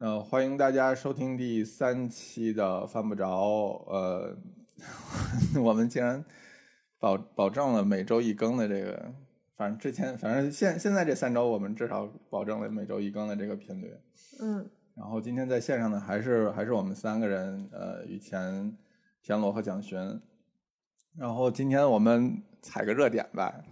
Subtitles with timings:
[0.00, 3.84] 呃，欢迎大家收听第三期的犯不着。
[3.86, 4.34] 呃，
[5.62, 6.24] 我们竟然
[6.98, 9.12] 保保证了每周一更的这个，
[9.58, 13.94] 反正之前反正现现在这三周我们至少保证了每周一更的这个频率。
[14.40, 14.66] 嗯
[14.96, 18.74] 然后今天在线上呢，还是还是我们三个人，呃，雨前、
[19.22, 19.98] 田螺和蒋勋。
[21.18, 23.62] 然后今天我们踩个热点吧，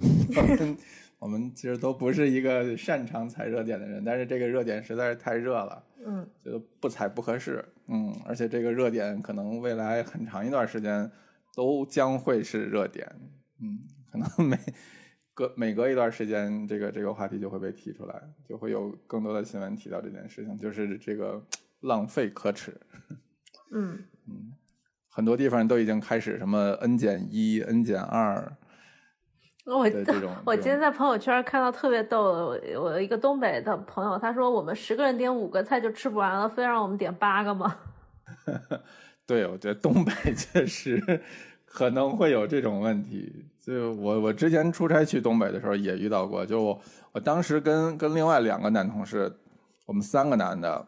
[1.18, 7.64] 我们其实都不是一个擅长踩热点的人，但是这个热点实在是太热了，嗯觉得不踩不合适。
[7.88, 11.10] 嗯，而且这个热点可能未来很长一段时间
[11.56, 13.06] 都将会是热点。
[13.60, 13.80] 嗯，
[14.12, 14.58] 可能每
[15.34, 21.44] 隔每隔一段时间，这个这个话题就会被提出来，就会有更多的新闻提到这件事情，就是这个
[21.80, 22.72] 浪费可耻。
[23.72, 23.98] 嗯，
[24.28, 24.52] 嗯，
[25.08, 28.56] 很多地方都已经开始什么 n 减一、n 减二
[29.76, 29.86] 我。
[30.44, 37.76] 我今天在朋友圈看到特别逗的，我一个东北的朋友，他说我们十个人点五个菜就吃不完了，非让我们点八个吗？
[39.26, 41.20] 对，我觉得东北确实
[41.66, 43.44] 可能会有这种问题。
[43.60, 46.80] 就我我之前出差去东北的时候也遇到过，就我
[47.12, 49.30] 我当时跟跟另外两个男同事，
[49.84, 50.86] 我们三个男的，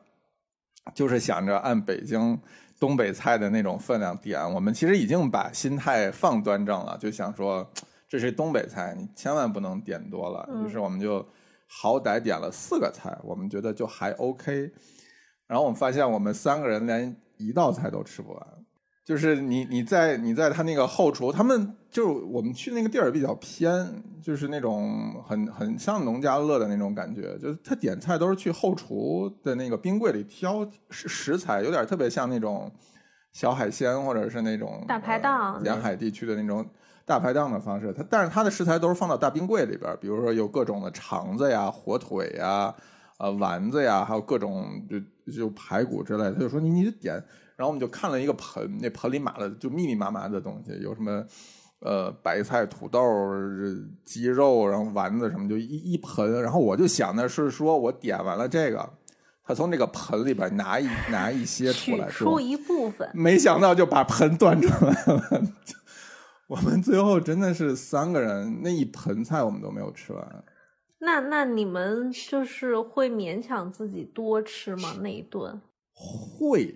[0.95, 2.41] 就是想着按北京
[2.79, 4.43] 东北菜的那种分量点。
[4.55, 7.71] 我们其实已经把心态放端正了，就想说
[8.11, 10.45] 这是东北菜，你千万不能点多了。
[10.51, 11.25] 嗯于是我们就
[11.69, 14.73] 好歹点了四个菜，我们觉得就还 OK。
[15.47, 18.45] 然后我们发现我们三个人连一道菜都吃不完，
[19.05, 32.69] 就是你你在你在他那个后厨，他们就是我们去那个地儿比较偏，就是那种很很像农家乐的那种感觉，就是他点菜都是去后厨的那个冰柜里挑食食材，有点特别像那种
[33.33, 36.69] 小海鲜或者是那种大排档呃沿海地区的那种。
[37.11, 42.73] 大排档的方式，它但是它的食材都是放到大冰柜里边，比如说有各种的肠子呀、火腿呀、
[43.19, 46.35] 呃丸子呀，还有各种就就排骨之类的。
[46.35, 47.15] 他就说你你就点，
[47.57, 51.25] 然后我们就看了一个盆，那盆里码了就密密麻麻的东西，有什么
[51.81, 53.03] 呃白菜、土豆、
[54.05, 56.41] 鸡肉，然后丸子什么，就一一盆。
[56.41, 58.89] 然后我就想的是说，我点完了这个，
[59.45, 65.43] 他从那个盆里边拿一拿一些出来，说出一部分，没想到就把盆端出来了。
[66.51, 70.45] 我们最后真的是三个人，那一盆菜我们都没有吃完。
[70.99, 74.97] 那那你们就是会勉强自己多吃吗？
[75.01, 75.61] 那一顿？
[75.95, 76.75] 会，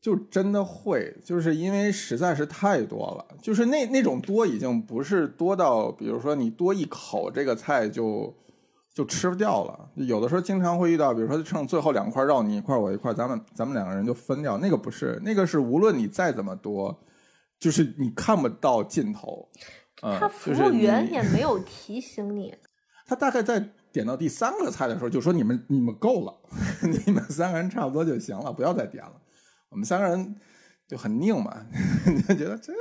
[0.00, 8.34] 就真的会，就是因为实在是太多了，就是那那种多已经不是多到，比如说你多一口这个菜就
[8.94, 9.90] 就吃不掉了。
[9.96, 14.56] 有的时候经常会遇到，比如说剩最后两块肉，你一块我一块，咱们咱们两个人就分掉。
[14.56, 16.98] 那个不是，那个是无论你再怎么多，
[17.60, 19.48] 就是你看不到尽头。
[20.02, 22.54] 呃他服务员也没有提醒你，
[23.06, 23.60] 他大概在
[23.92, 26.34] 点到第三个菜的时候，就说你们你们够了，
[27.06, 29.12] 你们三个人差不多就行了，不要再点了。
[29.68, 30.34] 我们三个人
[30.88, 31.66] 就很拧嘛，
[32.26, 32.72] 就觉得这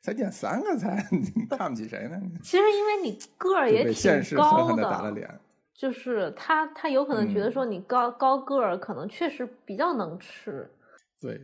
[0.00, 2.18] 才点三个菜，你看不起谁呢？
[2.42, 5.28] 其实因为你个儿也挺被现实狠高狠的打了脸。
[5.74, 10.68] 就是他他有可能觉得嗯说你高、高个儿，可能确实比较能吃。
[11.20, 11.38] 对，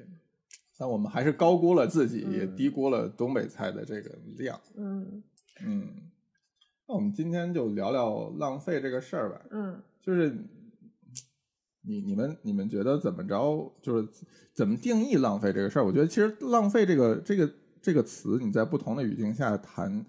[0.84, 4.60] 但我们还是高估了自己，也嗯低估了东北菜的这个量。
[4.76, 5.22] 嗯
[5.64, 5.88] 嗯，
[6.86, 9.40] 那我们今天就聊聊浪费这个事儿吧。
[9.50, 10.36] 嗯就是
[11.80, 13.74] 你你们你们觉得怎么着？
[13.80, 14.06] 就是
[14.52, 15.86] 怎么定义浪费这个事儿？
[15.86, 20.04] 我觉得其实浪费这个这个这个词，你在不同的语境下谈，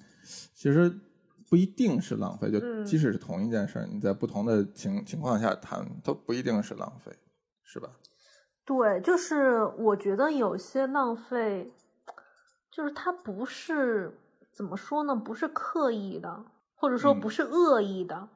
[0.53, 0.93] 其实
[1.49, 2.51] 不一定是浪费。
[2.51, 7.13] 就嗯即使是同一件事儿，你在不同的情情况下谈，都不一定是浪费，
[7.63, 7.89] 是吧？
[8.65, 11.71] 对，就是我觉得有些浪费，
[12.71, 14.17] 就是它不是
[14.51, 15.15] 怎么说呢？
[15.15, 16.43] 不是刻意的，
[16.75, 18.27] 或者说嗯不是恶意的。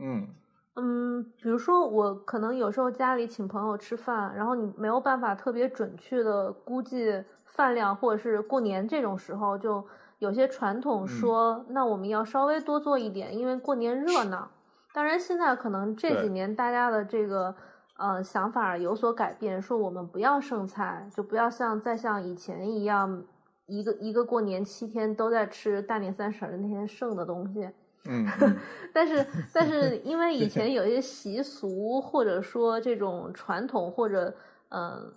[0.00, 0.28] 嗯
[0.76, 9.84] 嗯，比如说我可能有时候家里请朋友吃饭，然后你没有办法特别准确的估计饭量，或者是过年这种时候，就
[10.18, 14.48] 有些传统嗯说，那我们要稍微多做一点，因为过年热闹。
[14.94, 17.54] 当然，现在可能这几年大家的这个
[17.98, 23.22] 呃想法有所改变，说我们不要剩菜，就不要像再像以前一样，
[23.66, 27.68] 一个一个过年七天都在吃大年三十儿的那天剩的东西。
[28.10, 28.56] 嗯嗯
[28.94, 34.34] 但是，但是因为以前有一些习俗，或者说这种传统，或者
[34.70, 35.12] 嗯、呃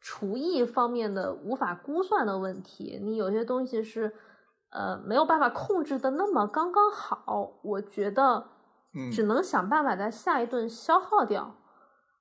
[0.00, 4.12] 厨艺方面的无法估算的问题，你有些东西是
[4.70, 7.52] 呃没有办法控制的那么刚刚好。
[7.62, 8.44] 我觉得
[8.94, 11.54] 嗯只能想办法在下一顿消耗掉，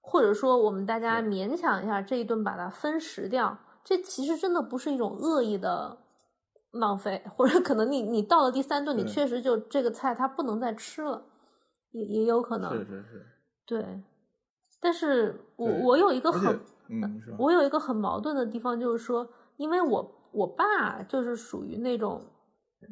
[0.02, 3.58] 或者说我们大家勉强一下这一顿把它分食掉。
[3.84, 5.98] 这其实真的不是一种恶意的
[6.74, 11.24] 浪费，或者可能你你到了第三顿，你确实就这个菜它不能再吃了，
[11.92, 12.72] 也也有可能。
[12.72, 13.26] 是是是。
[13.66, 14.04] 对，
[14.80, 16.60] 但是我我有一个很
[16.90, 19.28] 嗯，我有一个很矛盾的地方，就是说，
[19.58, 22.22] 因为我我爸就是属于那种，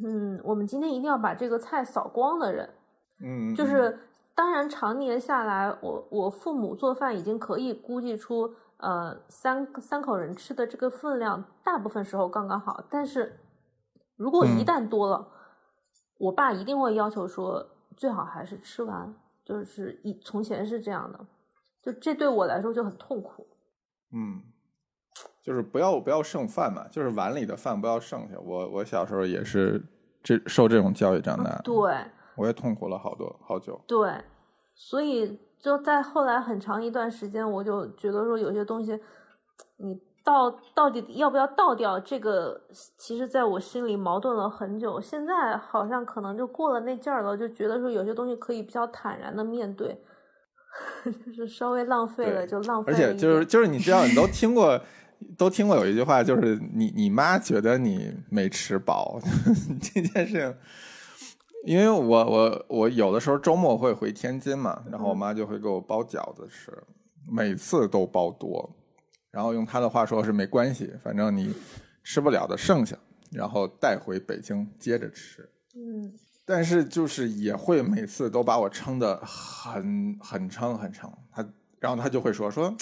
[0.03, 2.67] 嗯，我们今天一定要把这个菜扫光的人，
[3.21, 3.99] 嗯，嗯就是
[4.39, 13.37] 当然常年下来，我我父母做饭已经可以估计出，呃，三三口人吃的这个分量，大部分时候刚刚好，但是
[14.15, 15.27] 如果一嗯旦多了，
[16.17, 19.13] 我爸一定会要求说，最好还是吃完，
[19.43, 21.19] 就是以从前是这样的，
[21.83, 23.45] 就这对我来说就很痛苦。
[24.13, 24.41] 嗯，
[25.43, 28.39] 就是不要不要剩饭嘛，就是碗里的饭不要剩下。
[28.39, 29.83] 我我小时候也是
[30.23, 31.75] 这受这种教育长大的，对
[32.39, 33.79] 我也痛苦了好多好久。
[33.85, 34.09] 对，
[34.73, 38.97] 所以就在后来很长一段时间，我就觉得说有些东西，
[39.77, 42.61] 你到到底要不要倒掉，这个
[42.97, 45.01] 其实在我心里矛盾了很久。
[45.01, 50.01] 现在好像可能就过了那劲儿了，就觉得说有些东西可以比较坦然的面对，
[51.25, 53.13] 就是稍微浪费了就浪费而了而。
[53.13, 54.79] 且就是就是你知道，你都 听过，
[55.37, 59.19] 都听过有一句话，就是你你妈觉得你没吃饱
[59.81, 60.55] 这件事情。
[61.65, 66.71] 因为我我我有的时候周末会回天津嘛，然后我嗯妈就会给我包饺子吃，
[67.29, 68.69] 每次都包多，
[69.31, 71.53] 然后用她的话说是没关系，反正你
[72.03, 72.97] 吃不了的剩下，
[73.31, 75.49] 然后带回北京接着吃。
[75.75, 76.13] 嗯。
[76.45, 81.47] 但是就是也会每次都把我撑得很很撑很撑，他
[81.79, 82.75] 然后他就会说说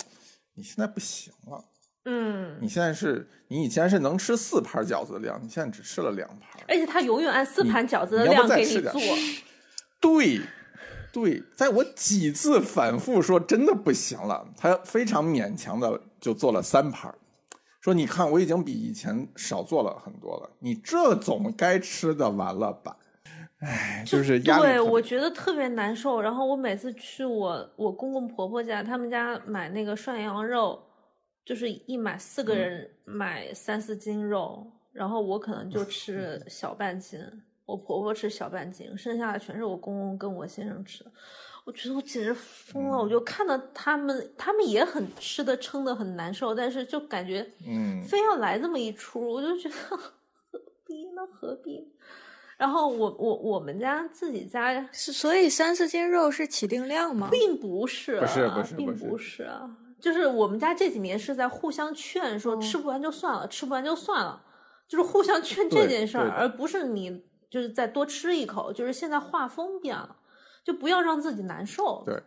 [0.53, 1.61] 你现在不行了，
[2.09, 9.01] 嗯，你现在是你以前是能吃四盘饺子的量，你现在只吃了两盘，而且他永远按四盘饺子的量给你做。
[9.99, 10.39] 对
[11.11, 17.13] 对，在我几次反复说真的不行了，他非常勉强的就做了三盘。
[17.81, 22.95] 说你看，我已经比以前少做了很多了，你这总该吃的完了吧？
[23.59, 26.21] 哎，就是压力对，我觉得特别难受。
[26.21, 30.79] 然后我每次去我我公公婆婆家，他们家买那个涮羊肉，
[31.47, 37.17] 就是一买四个嗯人买三四斤肉，然后我可能就吃 小半斤，
[37.65, 41.11] 我婆婆吃小半斤，剩下的全是我公公跟我先生吃的。
[41.63, 49.75] 我觉得我简直疯了，嗯我就看到他们，他们也很吃的撑的很难受，但是就感觉嗯非要来这么一出，我就觉得
[50.51, 51.21] 何必呢？
[51.31, 51.87] 何必？
[52.57, 57.29] 然后我我我们家自己家是所以三四斤肉是起定量吗？
[57.31, 64.43] 并不是啊，不是不是并不是不是啊，就是我们家这几年是在互相劝说，哦吃不完就算了，吃不完就算了，
[64.87, 70.17] 就是互相劝这件事儿，而不是你就是再多吃一口，就是现在画风变了，
[70.63, 72.03] 就不要让自己难受。
[72.05, 72.21] 对，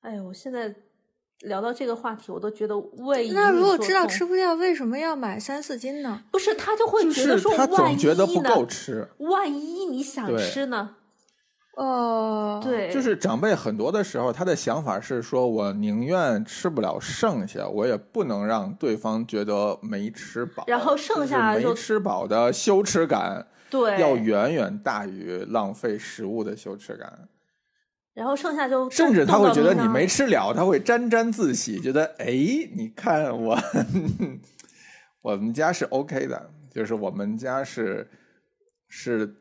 [0.00, 0.74] 哎呦，我现在
[1.42, 6.24] 聊到这个话题，我都觉得胃那如果知道吃不掉，为什么要买三四斤呢？
[6.32, 10.96] 不是他就会觉得说，他万总觉得不一呢够吃，万一你想吃呢？
[11.78, 20.64] 哦，，对，就是长辈很多的时候，他的想法是说，我宁愿吃不了剩下，我也不能让对方觉得没吃饱。
[20.66, 27.28] 然后剩下就就是没吃饱的羞耻感，对，要远远大于浪费食物的羞耻感。
[28.12, 30.24] 然后剩下就甚至他会觉得你没吃。
[30.24, 32.26] 吃了，他会沾沾自喜，觉得哎，
[32.74, 33.56] 你看我，
[35.22, 38.10] 我们家是 OK 的，就是我们家是
[38.88, 39.32] 是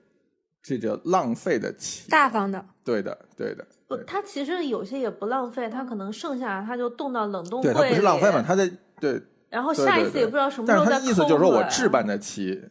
[0.67, 2.65] 这叫浪费的起，大方的。
[2.83, 7.89] 对的，对的，不，对他其实有些也不浪费，他可能剩下他就冻到冷冻对，柜里。
[7.89, 8.69] 他不是浪费嘛，他在
[8.99, 12.61] 对，然后下一次也不知道什么时候再但是他的意思就是说我置办得起，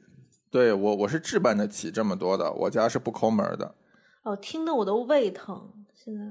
[0.51, 3.75] 对我我是置办得起这么多的，我家是不抠门的。
[4.23, 5.73] 哦，听得我都胃疼。
[5.95, 6.23] 现在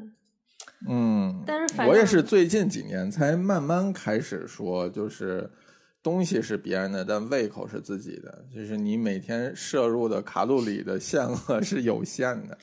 [0.88, 5.50] 嗯，但是反我也是最近几年才慢慢开始说，就是
[6.06, 8.46] 东西是别人的，但胃口是自己的。
[8.54, 12.56] 就是你每天摄入的卡路里的限额 是有限的，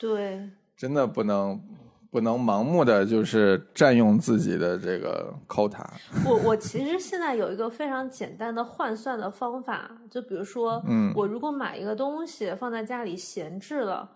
[0.00, 1.62] 对，真的不能
[2.10, 5.86] 不能盲目的就是占用自己的这个 quota。
[6.26, 14.10] 我我其实现在有一个非常简单的换算的方法，就比如说，嗯我如果买一个东西放在家里闲置了。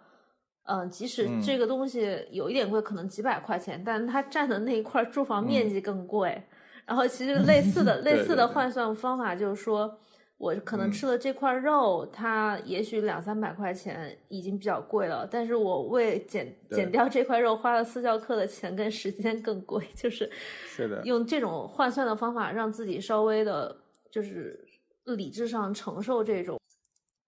[0.64, 6.40] 嗯，即使嗯这个东西有一点贵，可能几百块钱，但是它占的那一块住房面积更贵。
[6.86, 9.98] 然后其实类似的、 类似的换算方法就是说，
[10.36, 10.92] 我可能嗯。
[10.92, 20.28] 吃了这块肉，它也许两三百块钱已经比较贵了，但是我为减减掉这块肉花了私教课的钱跟时间更贵， 就是
[20.66, 23.76] 是的，用这种换算的方法，让自己稍微的，
[24.10, 24.58] 就是
[25.04, 26.58] 理智上承受这种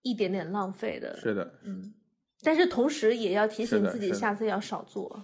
[0.03, 1.95] 一点点浪费的，是的，嗯，
[2.43, 5.23] 但是同时也要提醒自己下次要少做。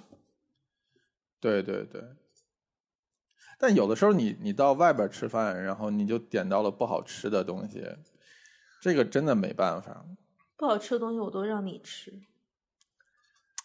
[1.41, 2.01] 对对对。
[3.63, 7.87] 但有的时候你你到外边吃饭，然后你就点到了不好吃的东西，
[8.81, 10.03] 这个真的没办法。
[10.57, 12.11] 不好吃的东西我都让你吃，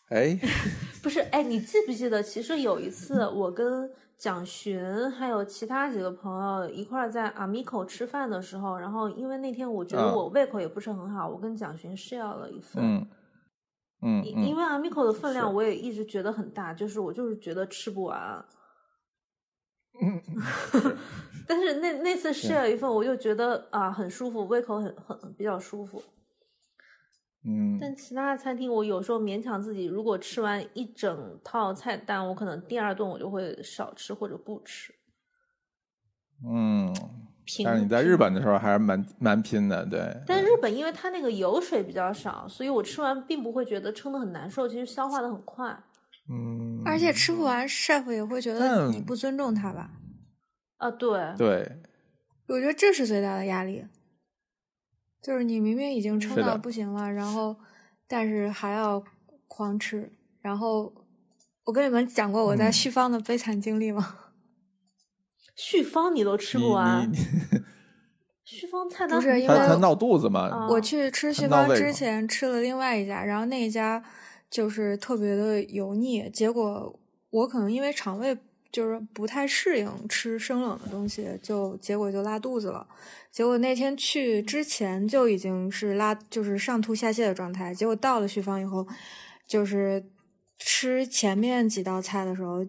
[0.09, 0.37] 哎，
[1.01, 1.21] 不是？
[1.31, 2.21] 哎，你记不记得？
[2.21, 12.83] 其实有一次 我跟蒋寻还有其他几个朋友一块儿在阿米口吃饭的时候，然后因为那天我觉得啊我胃口也不是很好，我跟蒋寻 share 了一份。
[12.83, 13.07] 嗯
[14.01, 18.45] 嗯因为阿米口的分量我也一直觉得很大，就是我就是觉得吃不完。
[20.01, 20.21] 嗯
[21.47, 26.03] 但是那那次 share 一份，我又觉得啊很舒服，胃口很很比较舒服。
[27.47, 34.91] 嗯但其他的餐厅，我有时候勉强自己，如果吃完一整套菜单，我可能第二顿我就会少吃或者不吃。
[36.43, 36.91] 嗯，
[37.45, 40.19] 拼但是你在日本的时候还是蛮蛮拼的，对。
[40.25, 45.77] 但日本因为它那个油水比较少，所以我吃完并不会觉得撑的很难受，其实消化的很快。
[46.29, 49.91] 嗯，而且吃不完，chef 也会觉得你不尊重他吧？
[50.77, 51.71] 啊，对，对，
[52.47, 53.85] 我觉得这是最大的压力，
[55.21, 57.55] 就是你明明已经撑到不行了，然后
[58.07, 59.03] 但是还要
[59.47, 60.11] 狂吃。
[60.41, 60.93] 然后
[61.63, 64.17] 我跟你们讲过我在嗯旭芳的悲惨经历吗？
[65.55, 67.15] 旭芳你都吃不完你，
[68.43, 70.67] 旭芳菜单不是因为闹肚子嘛啊？
[70.67, 74.03] 我去吃旭芳之前吃了另外一家，然后那一家
[74.55, 76.97] 就是特别的油腻，结果
[77.29, 78.37] 我可能因为肠胃
[78.71, 82.87] 就是不太适应吃生冷的东西，就结果就拉肚子了。
[83.33, 88.87] 结果那天去之前就已经是拉就是上吐下泻的状态，结果到了旭芳以后，
[89.45, 90.01] 就是
[90.57, 92.65] 吃前面几道菜的时候，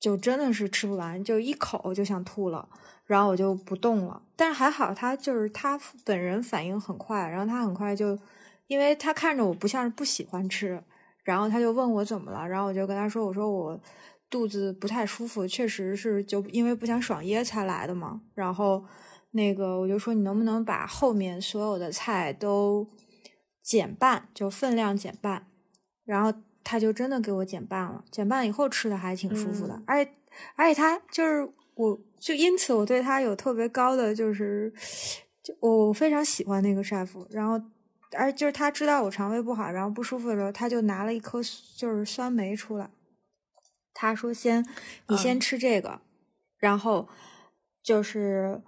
[0.00, 2.68] 就真的是吃不完，就一口就想吐了。
[3.06, 4.20] 然后我就不动了。
[4.34, 8.18] 但是还好，他就是他本人反应很快，然后他很快就，
[8.66, 10.82] 因为他看着我不像是不喜欢吃，
[11.22, 13.80] 然后他就问我怎么了，然后我就跟他说，我说我
[14.28, 18.20] 肚子不太舒服，确实是就因为不想爽噎才来的嘛。
[18.34, 18.84] 然后
[19.32, 22.88] 那个我就说你能不能把后面所有的菜都
[23.62, 25.46] 减半，就分量减半，
[26.04, 26.32] 然后
[26.64, 30.10] 他就真的给我减半了，减半以后吃的还挺舒服的，嗯而且
[30.56, 34.72] 而且他就是我就因此我对他有特别高的就是，
[35.42, 37.60] 就我非常喜欢那个 chef，然后
[38.16, 41.40] 而就是他知道我肠胃不好，然后不舒服的时候，他就拿了一颗
[41.76, 42.90] 就是酸梅出来，
[43.94, 44.66] 他说先
[45.08, 45.40] 你先嗯。
[45.40, 46.00] 吃这个，
[46.58, 47.08] 然后
[47.82, 48.60] 就是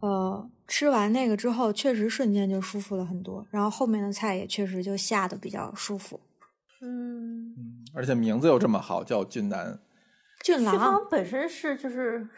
[0.00, 6.20] 呃吃完那个之后，确实瞬间就舒服了很多，然后后面的菜也确实就下的比较舒服。
[6.80, 9.80] 嗯，嗯而且名字又这么好，叫俊男。
[10.44, 12.28] 旭俊郎，本身是就是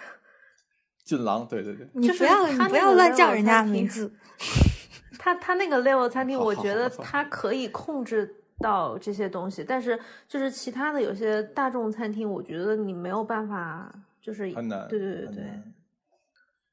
[1.05, 4.13] 俊郎，对对对，你不要你不要乱叫人家名字。
[5.23, 15.63] 他他那个 level 餐厅，我觉得他可以控制到这些东西，但是就是其他的有些大众餐厅，我觉得你没有办法，就是很难，对对对对，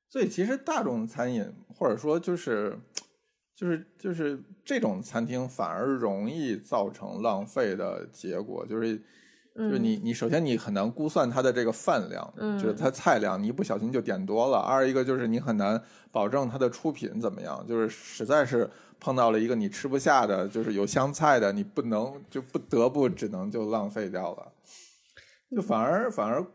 [0.08, 2.80] 所以其实大众餐饮或者说就是
[3.54, 9.04] 就是就是这种餐厅反而容易造成浪费的结果，就是。
[9.58, 14.60] 就是你，你首先你很难估算它的这个饭量，就是嗯它菜量，你一不小心就点多了。
[14.60, 24.52] 二一个就是你很难保证它的出品怎么样，就是实在是碰到了一个你吃不下的，就是有香菜的，你不能就不得不只能就浪费掉了，
[25.56, 26.46] 就反而反而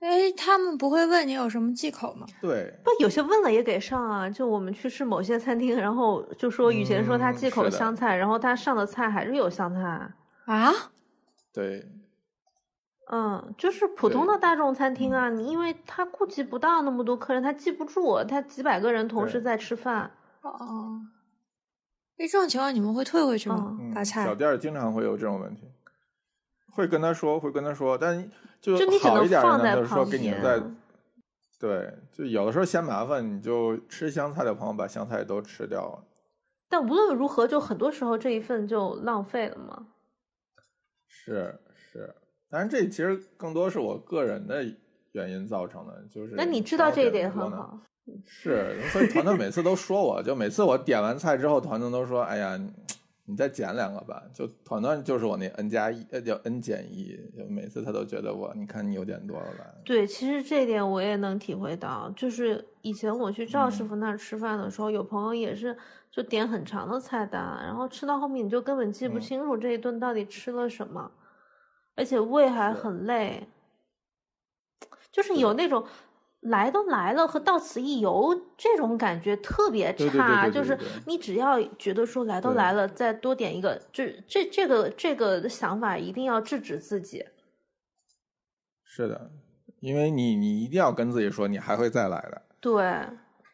[0.00, 2.26] 哎，他们不会问你有什么忌口吗？
[2.42, 4.28] 对，不有些问了也给上啊。
[4.28, 10.12] 就我们去吃某些餐厅，然后就说雨贤说他嗯忌口香菜，然后他上的菜还是有香菜。
[10.44, 10.70] 啊？
[11.54, 11.88] 对，
[13.10, 20.10] 嗯，就是普通的大众餐厅啊，你因为他顾及不到那么多客人，他记不住，他几百个人同时在吃饭。
[20.40, 21.00] 哦，
[22.16, 23.76] 那，这种情况你们会退回去吗？
[23.80, 25.70] 嗯，把菜小店儿经常会有这种问题，
[26.70, 28.30] 会跟他说，会跟他说，但
[28.60, 30.76] 就就你只能好一点的呢，放在就是说旁给你在边
[31.60, 36.04] 对，就有的时候嫌麻烦，你就吃香菜的朋友把香菜都吃掉了。
[36.68, 39.86] 但无论如何，就很多时候这一份就浪费了嘛。
[41.06, 42.14] 是是，
[42.48, 44.64] 当然这其实更多是我个人的
[45.12, 47.30] 原因造成的，就是那你知道这一点。
[47.30, 47.78] 很好。
[48.26, 52.70] 是，所以团团每次都说我，就每次我点完菜之后，团团都说：“哎呀，你
[53.24, 59.64] 你再减两个吧。”就团团就是我那 n 加一，呃，叫 n 减一，就每次他都觉得我，你看你有点多了吧？
[59.86, 65.74] 对，其实这一点我也能体会到，就是以前我去赵师嗯傅那儿吃饭的时候，有朋友也是
[66.10, 71.10] 就点很长的菜单，然后吃到后面你就根本记不嗯清楚这一顿到底吃了什么，
[71.96, 73.48] 而且胃还很累，
[75.12, 75.86] 就是有那种
[76.40, 87.24] 来都来了和到此一游这种感觉特别差，就是你只要觉得说来都来了，再多点一个，这这这个这个想法一定要制止自己。
[88.84, 89.30] 是的，
[89.80, 92.42] 因为你你一定要跟自己说，你还会再来的。
[92.60, 93.08] 对，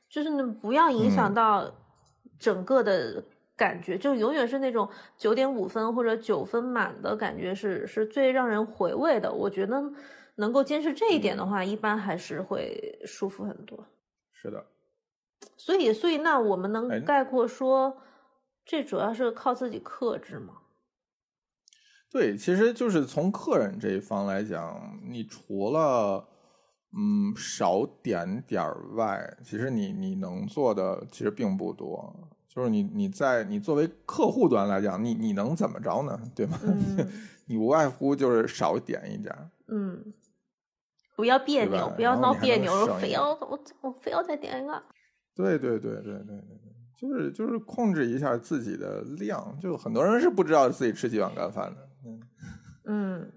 [0.09, 1.35] 就是你不要影响嗯。
[1.35, 1.75] 到
[2.39, 3.23] 整个的
[3.61, 4.89] 感觉，就永远是那种
[5.19, 9.31] 九点五分或者九分满的感觉是，是最让人回味的。
[9.31, 9.83] 我觉得
[10.37, 13.87] 能够坚持这一点的话，一般还是会舒服很多。
[14.33, 14.65] 是的，
[15.59, 17.99] 所以，所以那我们哎能概括说，
[18.65, 20.55] 这主要是靠自己克制吗？
[22.11, 26.27] 对，其实就是从客人这一方来讲，你除了
[26.97, 32.31] 嗯少点点儿外，其实你你能做的其实并不多。
[32.53, 36.21] 就是你你在你作为客户端来讲，你你能怎么着呢？
[36.35, 36.59] 对吗？
[36.65, 37.09] 嗯
[37.47, 39.49] 你无外乎就是少点一点儿。
[39.69, 40.13] 嗯，
[41.17, 44.83] 不要别扭，不要闹别扭，非要我我非要再点一个。
[45.35, 49.57] 对对对对对对对，就是就是控制一下自己的量。
[49.61, 51.89] 就很多人是不知道自己吃几碗干饭的。
[52.05, 52.21] 嗯，
[52.85, 53.33] 嗯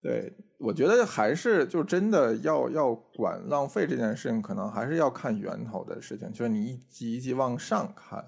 [0.00, 8.24] 对，我觉得还是就真的要要管浪费这件事情，可能还是要看源头的事情，就是你一级一级往上看。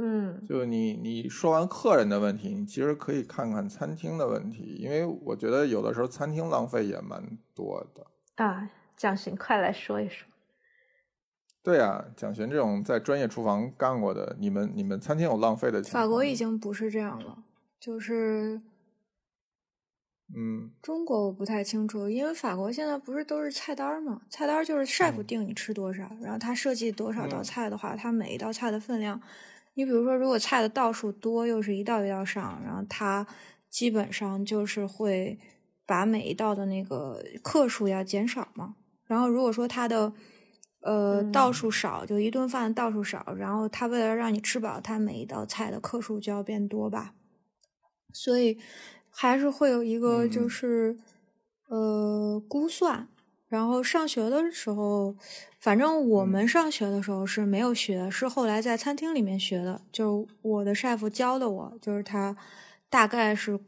[0.00, 7.20] 嗯就你你说完客人的问题，你其实可以看看餐厅的问题，因为我觉得有的时候餐厅浪费也蛮
[7.54, 8.06] 多的。
[8.36, 10.26] 啊，蒋勋，快来说一说。
[11.64, 16.04] 对啊，蒋璇这种在专业厨房干过的，你们你们餐厅有浪费的情况？
[16.04, 17.36] 法国已经不是这样了，
[17.80, 18.60] 就是
[20.34, 24.20] 嗯中国我不太清楚，因为法国现在不是都是菜单儿嘛？
[24.28, 29.20] 菜单就是 chef 嗯定你吃多少，然后他设计多少道嗯菜的话，他每一道菜的分量，
[29.74, 33.26] 你比如说如果菜的道数多，又是一道一道上，然后他
[33.70, 35.38] 基本上就是会
[35.86, 38.76] 把每一道的那个克数要减少嘛。
[39.06, 40.12] 然后如果说他的
[40.82, 47.14] 呃道嗯数少，就一顿饭的道数少，然后他为了让你吃饱，他每一道菜的克数就要变多吧。
[48.12, 48.58] 所以
[49.10, 50.98] 还是会有一个就嗯是、
[51.68, 53.08] 呃估算。
[53.48, 55.14] 然后上学的时候，
[55.58, 59.80] 反正我嗯们上学的时候是没有学，是后来在餐厅里面学的。
[59.90, 62.36] 就是我的 chef 教的我，就是他
[62.90, 63.58] 大概是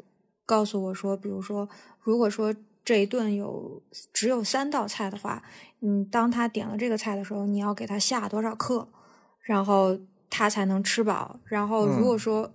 [0.45, 1.67] 告诉我说，比如说，
[2.01, 2.55] 如果说
[2.85, 3.83] 这一顿有
[4.13, 5.43] 只有三道菜的话，
[5.81, 8.87] 嗯，当他点了这个菜的时候，你要给他下多少克，
[9.41, 9.99] 然后
[10.29, 11.41] 他才能吃饱。
[11.47, 12.53] 然后如果嗯说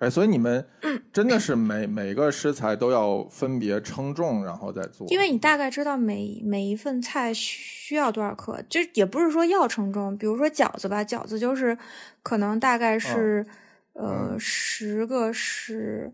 [0.00, 0.66] 哎，所以你们
[1.12, 5.06] 真的是每每个食材都要分别称重，然后再做。
[5.08, 10.16] 因为你大概知道每每一份菜需要多少克，就也不是说要称重。
[10.16, 11.76] 比如说饺子吧，饺子就是
[12.22, 13.44] 可能大概是、
[13.92, 16.10] 呃嗯十个是，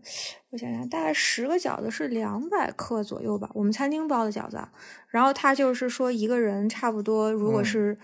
[0.49, 3.49] 我想想，大概十个饺子是两百克左右吧。
[3.53, 4.69] 我们餐厅包的饺子啊，
[5.07, 7.97] 然后他就是说一个人差不多，如果嗯是、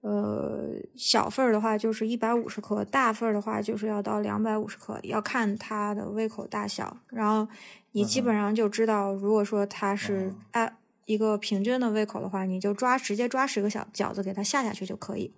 [0.00, 6.96] 呃小份儿的话就是一百五十克，大份儿的话就是要到两百五十克，要看它的胃口大小。
[7.08, 7.46] 然后
[7.92, 15.34] 你基本上就知道，如果说它是嗯按一个平均的胃口的话，你就抓直接抓十个小饺子给它下下去就可以，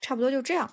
[0.00, 0.70] 差不多就这样。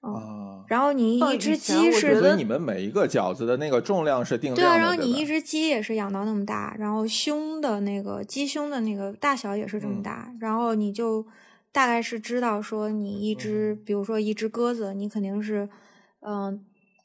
[0.00, 11.24] 哦，然后你一只鸡是所以得你们每一个饺子的那个重量是定对啊，量的，然后你一只鸡也是养到那么大，然后胸的那个鸡胸的那个大小也是这么嗯大，然后你就
[11.72, 13.84] 大概是知道说你一只，嗯。
[13.84, 15.68] 比如说一只鸽子，你肯定是，
[16.20, 16.64] 嗯、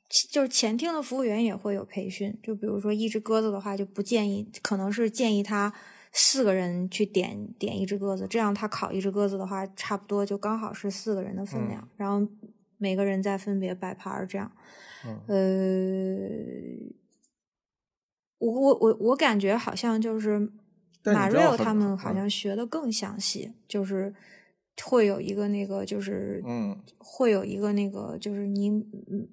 [0.10, 5.73] 其就是前厅的服务员也会有培训，就比如说一只鸽子的话，就不建议，可能是建议他
[6.12, 11.69] 四个人去点点一只鸽子，这样他烤一只鸽子的话，差不多就刚好是四个人的分嗯。
[11.69, 12.27] 量，然后
[12.77, 14.51] 每个人再分别摆盘儿这样。
[15.06, 15.21] 嗯。
[15.27, 15.38] 呃，
[18.39, 20.51] 我我我我感觉好像就是
[21.03, 22.15] 马瑞欧他们好嗯。
[22.15, 24.13] 像学的更详细，就是
[24.83, 29.27] 会有一个那个就是嗯会有一个那个就是你嗯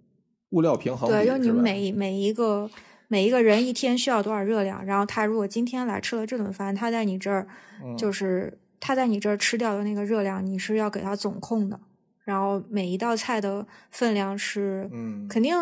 [0.50, 2.70] 物料平衡对，就是你每每一个
[3.08, 7.46] 每一个人一天需要多少热量，然后他如果今天来吃了这顿饭，他在你这儿
[7.84, 11.78] 嗯就是他在你这儿吃掉的那个热量，你是要给他总控的，
[12.24, 15.54] 然后每一道菜的分量是嗯肯定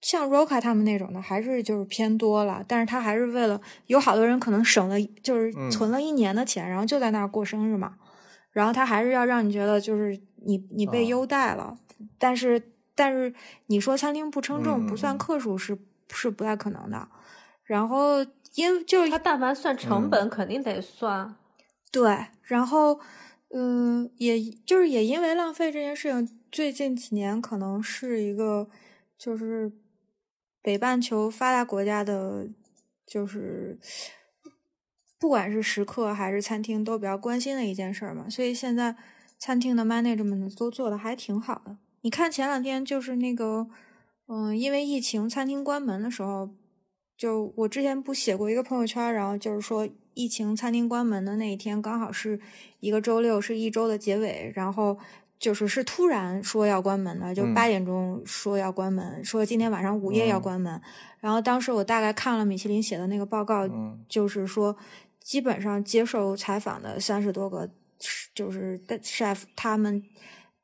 [0.00, 2.64] 像 Roca 他们那种的，还是就是偏多了。
[2.66, 7.96] 但是他还是为了有好多人可能省了，就是嗯存了一年的钱，然后就在那儿过生日嘛。
[8.56, 11.78] 然后他还是要让你觉得就是你你被啊优待了，
[12.16, 12.62] 但是
[12.94, 13.34] 但是
[13.66, 15.76] 你说餐厅不称重、嗯不算嗯克数是
[16.08, 17.06] 是不太可能的。
[17.64, 21.36] 然后因就是他但凡算成嗯本，肯定得算。
[21.92, 22.98] 对，然后，
[23.50, 28.70] 嗯，也就是也因为浪费这件事情，最近几年可能是一个
[29.18, 29.70] 就是
[30.62, 32.48] 北半球发达国家的，
[33.06, 33.78] 就是
[35.18, 38.28] 不管是食客还是餐厅都比较关心的一件事儿嘛。
[38.28, 38.94] 所以现在
[39.38, 41.76] 餐厅的 management 都做的还挺好的。
[42.02, 43.66] 你看前两天就是那个，
[44.28, 46.50] 嗯，因为疫情餐厅关门的时候，
[47.16, 52.38] 就我之前不写过一个朋友圈，然后就是说疫情餐厅关门的那一天刚好是
[52.80, 54.96] 一个周六，是一周的结尾，然后
[55.38, 60.80] 就是是突然说要关门的，就嗯八点钟说要关门，说今天晚上午夜要嗯关门。
[61.20, 64.76] 然后当时我大概看了米其林写的那个报告，嗯就是说
[65.26, 67.68] 基本上接受采访的三十多个
[68.32, 70.00] 就是的 chef，他们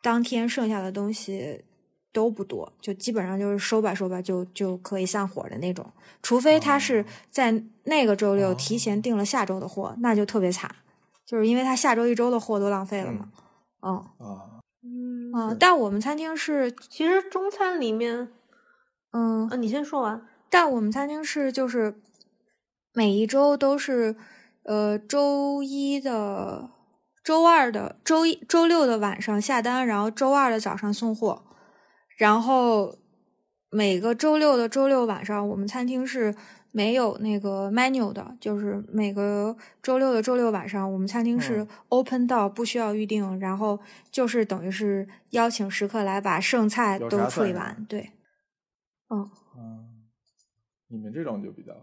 [0.01, 1.65] 当天剩下的东西
[2.13, 5.85] 都不多，就基本上就是收吧收吧就就可以散伙的那种，
[6.23, 10.73] 除非他是哦在那个周六提哦前订了下周的货，那就特别惨，
[11.27, 13.33] 就是因为他下周一周的货都浪费了嘛。
[13.81, 18.31] 嗯啊，嗯嗯、是但我们餐厅是其实中餐里面，
[19.11, 20.25] 嗯啊，你先说完。
[20.49, 22.01] 但我们餐厅是就是
[22.93, 24.15] 每一周都是
[24.65, 26.71] 呃周一的、
[27.25, 31.45] 周二的、周一、周六的晚上下单，然后周二的早上送货，
[32.17, 32.97] 然后
[33.71, 36.35] 每个周六的周六晚上，我们餐厅是
[36.71, 41.69] 没有那个 menu 的，就是每个周六的周六晚上，我们餐厅是嗯。
[41.89, 43.79] open 到不需要预定，然后
[44.11, 48.13] 就是等于是邀请食客来把剩菜都处理完，对。
[49.11, 50.09] 嗯，嗯，
[50.89, 51.75] 你们这种就比较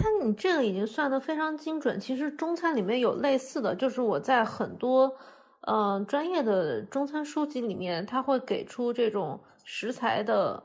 [0.00, 0.10] 好。
[0.20, 2.00] 但你这个已经算得非常精准。
[2.00, 5.16] 其实中餐里面有类似的，就是我在很多
[5.62, 10.62] 呃专业的中餐书籍里面，它会给出这种食材的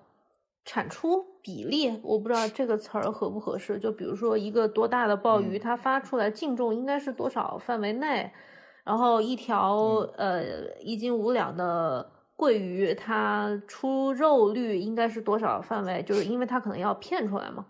[0.63, 1.99] 产出比例。
[2.03, 3.77] 我不知道这个词儿合不合适。
[3.77, 8.31] 就比如说一个多大的鲍鱼，嗯它发出来净重应该是多少范围内，
[8.83, 9.75] 然后一条
[10.17, 10.43] 呃
[10.79, 12.11] 一斤五两的。
[12.37, 16.03] 桂鱼它出肉率应该是多少范围？
[16.03, 17.65] 就是因为它可能要片出来嘛。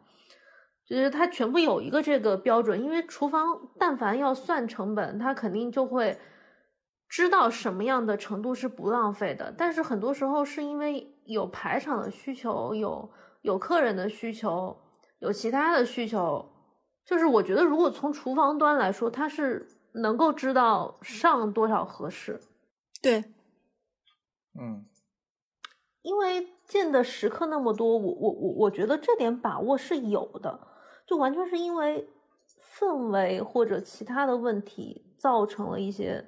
[0.86, 6.18] 就是它全部有一个这个标准，因为厨房但凡要算成本，它肯定就会
[7.10, 9.54] 知道什么样的程度是不浪费的。
[9.58, 13.10] 但是很多时候是因为有排场的需求，有
[13.42, 14.78] 有客人的需求，
[15.20, 16.48] 有其他的需求，
[17.04, 22.40] 就是我觉得如果从厨房端来说，它是能够知道上多少合适，
[23.02, 23.24] 对，
[24.60, 24.86] 嗯。
[26.04, 30.60] 因为见的食客那么多，我我我我觉得这点把握是有的，
[31.06, 32.08] 就完全是因为
[32.78, 36.26] 氛围或者其他的问题造成了一些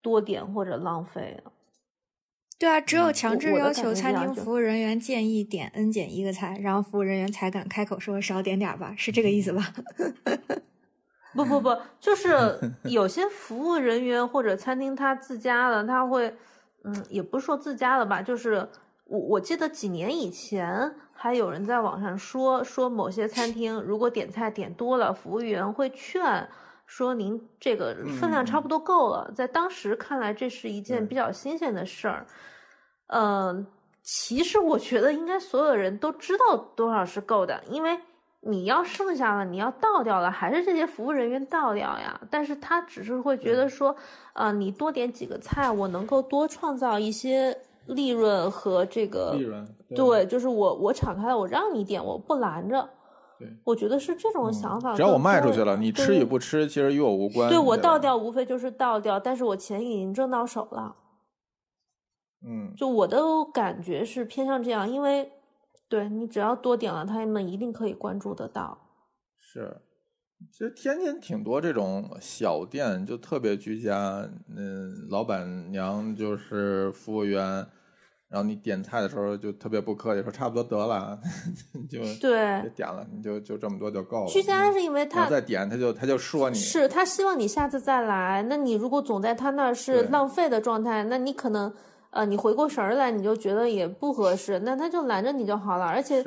[0.00, 1.42] 多点或者浪费。
[2.58, 9.74] 对啊，只有强制要求餐厅服务人员建议点 n 减一个菜，然后服务人员才敢开口说少点点儿吧，是这个意思吧？
[11.36, 16.34] 不不不，就是有些服务人员或者餐厅他自家的，他会，
[16.84, 18.66] 嗯，也不是说自家的吧，就是
[19.04, 26.46] 我我记得几年以前还有人在网上说说某些餐厅如果点菜点多了，服务员会劝
[26.84, 32.26] 说您这个分量差不多够了，在当时看来这是一件比较新鲜的事儿，
[33.08, 33.66] 嗯、
[34.02, 37.98] 其实我觉得应该所有人都知道多少是够的，因为
[38.40, 42.20] 你要剩下了，你要倒掉了，还是这些服务人员倒掉呀。
[42.30, 43.96] 但是他只是会觉得说，
[44.34, 52.88] 呃，你多点几个菜，我能够多创造一些利润和这个利润对，就是我我敞开了，我让你点，我不拦着。
[53.38, 54.94] 对我觉得是这种想法。
[54.94, 57.48] 嗯只要我卖出去了，你吃与不吃其实与我无关。
[57.48, 60.96] 对我倒掉，无非就是倒掉，但是我钱已经挣到手了。
[62.46, 63.20] 嗯，就我的
[63.52, 65.30] 感觉是偏向这样，因为
[65.88, 68.78] 对你只要多点了，他们一定可以关注得到。
[69.38, 69.82] 是。
[70.52, 74.28] 其实天津挺多这种小店，就特别居家。
[74.54, 77.42] 嗯，老板娘就是服务员，
[78.28, 81.18] 然后你点菜的时候就特别不客气，说差不多得了，
[81.72, 84.30] 你就对别点了，你就就这么多就够了。
[84.30, 91.72] 居家嗯是因为他再点，他就他就说你是他希望你下次再来，那你如果总在他那儿是浪费的状态，那你可能
[92.10, 96.24] 呃你回过神儿来，你就觉得也不合适，那他就拦着你就好了，而且。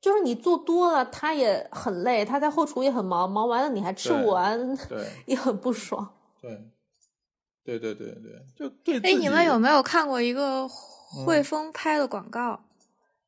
[0.00, 6.08] 是就是你做多了，他也很累，他在后厨也很忙，忙完了你还吃不完，对也很不爽。
[7.64, 12.60] 对对对对对，就对自哎，你们有没有看过一个汇嗯丰拍的广告？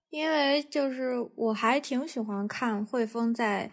[0.08, 3.70] 因为就是我还挺喜欢看汇丰在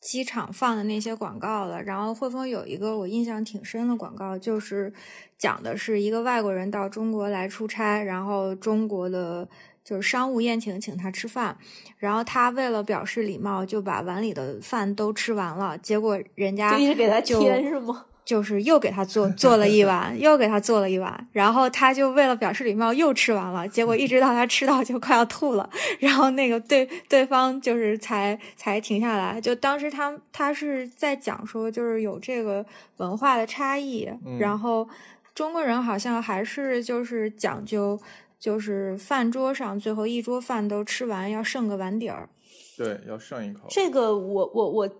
[0.00, 1.82] 机场放的那些广告的。
[1.82, 4.92] 然后汇丰有一个我印象挺深的广告，就是
[5.36, 9.48] 讲的是一个外国人到中国来出差，然后中国的
[9.84, 11.56] 就是商务宴请请他吃饭，
[11.98, 18.06] 然后他为了表示礼貌，就把碗里的饭都吃完了，结果人家就一直给他就添是吗？
[18.24, 25.68] 就是又给他做做了一碗，又给他做了一碗，然后他就为了表示礼貌又吃完了，结果一直到他吃到就快要吐了，
[26.00, 29.38] 然后那个对对方就是才才停下来。
[29.38, 32.64] 就当时他他是在讲说，就是有这个
[32.96, 34.88] 文化的差异，嗯然后
[35.34, 38.00] 中国人好像还是就是讲究，
[38.44, 42.28] 就是饭桌上最后一桌饭都吃完要剩个碗底儿。
[42.76, 43.62] 对要剩一口？
[43.70, 44.90] 这个我我我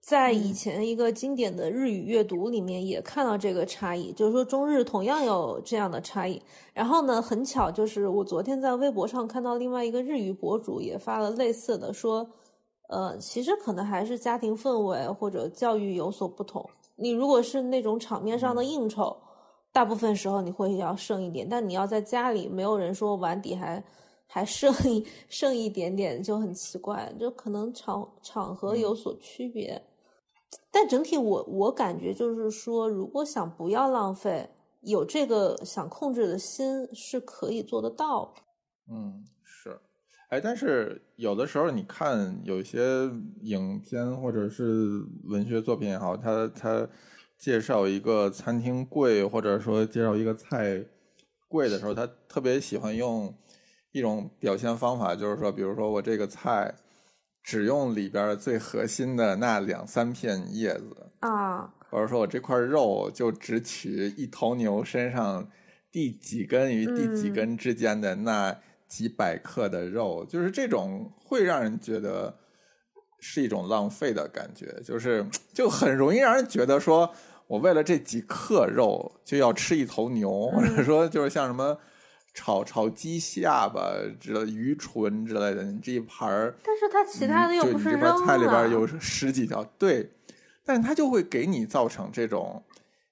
[0.00, 6.42] 在以前一个经典的日语阅读里面也看到这个差异，就是说中日同样有这样的差异。
[6.74, 12.28] 然后呢，很巧就是我昨天在微博上看到另外一个日语博主也发了类似的，说，
[12.88, 16.68] 呃，其实可能还是家庭氛围或者教育有所不同。
[16.96, 19.16] 你如果是那种场面上的应酬，
[19.78, 23.84] 大部分时候你会要剩一点，但你要在家里，没有人说碗底还。
[24.30, 29.82] 还剩一 剩一点点就很奇怪，就可能场场合有所区别，
[30.70, 34.46] 但整体我我感觉就是说，如果想不要浪费，
[34.82, 38.34] 有这个想控制的心是可以做得到。
[38.92, 39.80] 嗯，是，
[40.28, 43.10] 哎，但是有的时候你看有一些
[43.40, 46.86] 影片或者是文学作品也好，他他
[47.38, 50.84] 介绍一个餐厅贵，或者说介绍一个菜
[51.46, 53.34] 贵的时候，他特别喜欢用。
[53.90, 56.74] 一种表现方法就是说，比如说我这个菜
[57.42, 65.50] 只用里边最核心的那两三片叶子啊，或者说我这块肉就只取一头牛身上
[65.90, 68.54] 第几根与第几根之间的那
[68.86, 72.38] 几百克的肉，就是这种会让人觉得
[73.18, 77.12] 是一种浪费的感觉，就是就很容易让人觉得说
[77.46, 81.78] 我为了这几克肉就要吃一头牛，或者说就是像什么。
[82.34, 90.08] 炒炒鸡下巴之类鱼唇之类的，你这一盘儿，但是它其他的又不是这盘菜里边有十几条，对，
[90.64, 92.62] 但是它就会给你造成这种，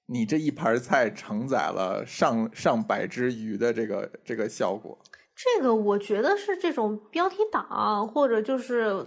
[0.05, 4.97] 你这一盘菜承载了上上百只鱼的这个这个效果。
[5.35, 9.05] 这个我觉得是这种标题党，或者就是。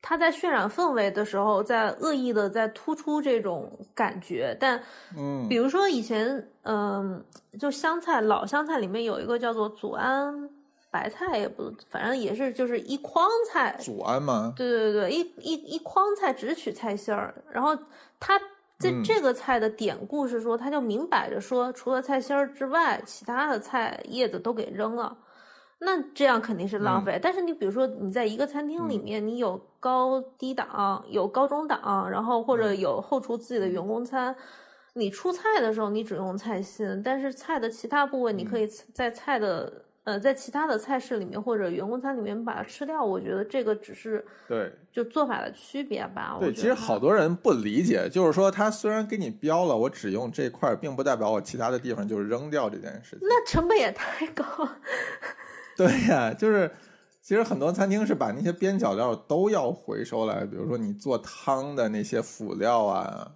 [0.00, 4.80] 他在渲染氛围的时候，在恶意的在突出这种感觉，但，
[5.16, 7.22] 嗯，比如说以前，嗯，
[7.58, 10.48] 就香菜老香菜里面有一个叫做祖安
[10.90, 13.76] 白菜，也不，反正也是就是一筐菜。
[13.78, 14.52] 祖安吗？
[14.56, 17.76] 对对对一一一筐菜只取菜心儿，然后
[18.20, 18.40] 他
[18.78, 25.16] 这这个菜的典故是说，他就明摆着说，除了菜心儿之外，其他的菜叶子都给扔了。
[25.80, 27.18] 那这样肯定是浪费。
[27.22, 34.34] 但是你比如说，你在一个餐厅里面，你有高低档，有高中档，然后或者有后厨自己的员工餐，
[34.94, 43.04] 你出菜的时候你只用菜心，但是菜的其他部位你可以在菜的呃在其他的菜式里面或者员工餐里面把它吃掉。
[43.04, 46.36] 我觉得这个只是对就做法的区别吧。
[46.40, 53.20] 对，其实好多人不理解，就是说他虽然给你标了，我只用这块，并不代表我其他的地方就扔掉这件事情。
[53.22, 54.44] 那成本也太高。
[55.78, 56.68] 对呀，就是
[57.22, 63.30] 其实很多餐厅是把那些边角料都要回收来，比如说你做汤的那些辅料啊，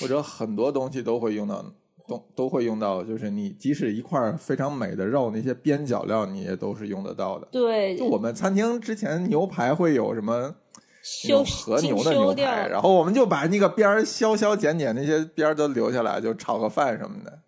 [0.00, 1.64] 或者很多东西都会用到，
[2.08, 3.04] 都都会用到。
[3.04, 7.46] 就是你即使一块非常美的肉，那些边角料你也都是用得到的。
[7.52, 10.56] 对，就我们餐厅之前牛排会有什么
[11.04, 17.38] 修和牛的牛排，然后我们就把那个边儿削削剪剪，那些边儿都留下来，就炒个饭什么的。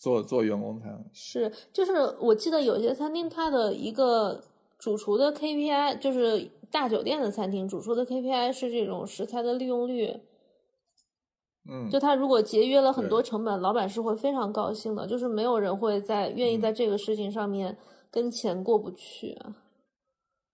[0.00, 4.42] 做做员工餐是，就是我记得有些餐厅，它的一个
[4.78, 10.10] 主厨的 KPI，就是大酒店的餐厅主厨的 KPI 是这种食材的利用率。
[11.70, 15.06] 嗯，就他如果节约了很多成本，老板是会非常高兴的。
[15.06, 17.76] 就是没有人会在愿意在这个事情上面
[18.10, 19.54] 跟钱过不去啊。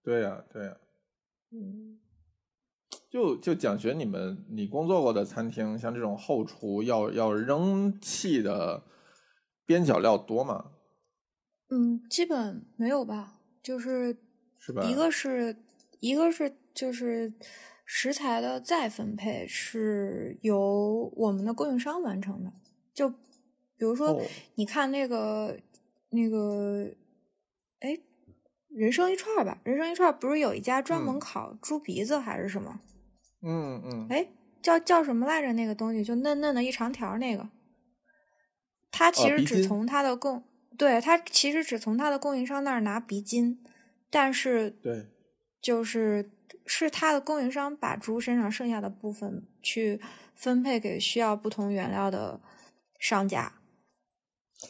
[0.03, 0.77] 对呀，对呀。
[1.53, 1.97] 嗯，
[3.09, 8.83] 就就讲学，你们你工作过的餐厅，像这种后厨要要扔弃的。
[9.67, 10.71] 边角料多吗？
[11.69, 13.35] 嗯，基本没有吧。
[13.61, 14.17] 就是
[14.57, 14.81] 是吧？
[14.83, 15.55] 一个是
[15.99, 17.33] 一个是就是
[17.85, 22.53] 食材的再分配是由我们的供应商完成的。
[22.93, 23.15] 就比
[23.79, 24.21] 如说，
[24.55, 25.59] 你看那个
[26.11, 26.89] 那个，
[27.81, 27.99] 哎，
[28.69, 32.79] 人生一串吧，人生一串不是有一家专门烤猪鼻子还是什么？
[33.41, 34.07] 嗯嗯。
[34.09, 34.29] 哎，
[34.61, 35.51] 叫叫什么来着？
[35.51, 37.49] 那个东西就嫩嫩的一长条那个。
[38.97, 40.43] 他其实只从他的供，
[40.75, 43.63] 对他其实只从他的供应商那儿拿鼻筋，
[44.09, 45.05] 但是对，
[45.61, 46.31] 就是
[46.65, 50.01] 是他的供应商把猪身上剩下的部分去
[50.33, 52.41] 分配给需要不同原料的
[52.99, 53.53] 商家。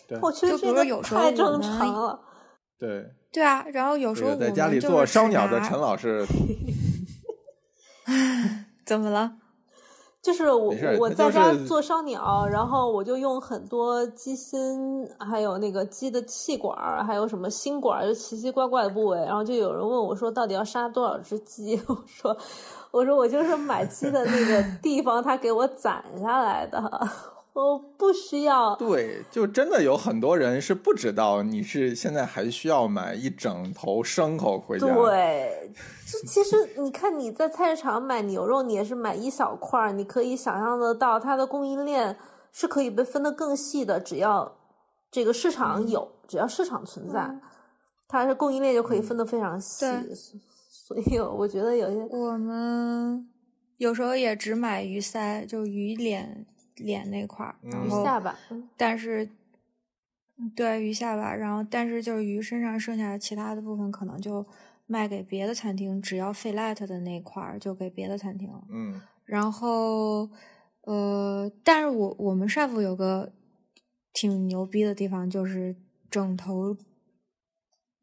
[0.06, 2.20] 对，就比如说有时候我们，
[2.78, 6.26] 对对啊，然后有时候在家里做烧鸟的陈老师，
[8.86, 9.38] 怎么了？
[10.28, 19.18] 就是我我在家做烧鸟，然后我就用很多鸡心，还有那个鸡的气管，还有什么心管，就奇奇怪怪的部位。
[19.20, 21.82] 然后就有人问我说，到底要杀多少只鸡？
[21.88, 22.36] 我说，
[22.92, 27.10] 我说我就是买鸡的那个地方，他给我攒下来的，
[27.58, 28.76] 我不不需要。
[28.76, 34.86] 对，就真的有很多人是不知道你是现在还需要买一整头牲口回家。
[34.94, 35.72] 对，
[36.06, 42.16] 这其实你看你在菜市场买牛肉，你也是买一小块儿，你可以想象得到它的供应链
[42.52, 44.56] 是可以被分得更细的，只要
[45.10, 47.28] 这个市场有，只要市场存在，
[48.08, 49.86] 它是供应链就可以分得非常细。
[49.86, 50.16] 对
[50.70, 53.28] 所以我觉得有些我们
[53.78, 56.46] 有时候也只买鱼鳃，就鱼脸
[56.78, 59.30] 脸那块儿，然嗯后下巴，嗯但是
[60.56, 64.46] 对鱼下巴，然后但是就是鱼身上剩下的其他的部分，可能就
[64.86, 68.64] 卖给别的餐厅，只要 fillet 的那块儿就给别的餐厅了。
[68.70, 70.30] 嗯然后，
[70.84, 73.34] 呃，但是我我们帅府有个
[74.14, 75.76] 挺牛逼的地方，就是
[76.10, 76.78] 整头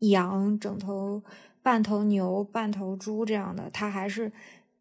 [0.00, 1.22] 羊、整头
[1.62, 4.30] 半头牛、半头猪这样的，他还是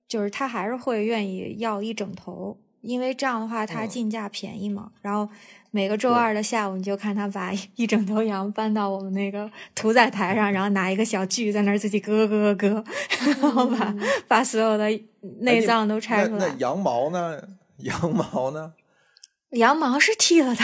[0.05, 4.91] 就是他还是会愿意要一整头，因为这样的话他嗯进价便宜嘛。
[5.01, 5.27] 然后
[5.71, 12.83] 每个周二的下午，你就看他把一整头羊搬到我们那个屠宰台上，然后拿一个小锯在那儿自己割割割割，
[13.41, 14.87] 然后把、嗯 把所有的
[15.39, 16.39] 内脏都拆出来。
[16.39, 17.41] 那那羊毛呢？
[17.79, 18.73] 羊毛呢？
[19.51, 20.63] 羊毛是剃了的，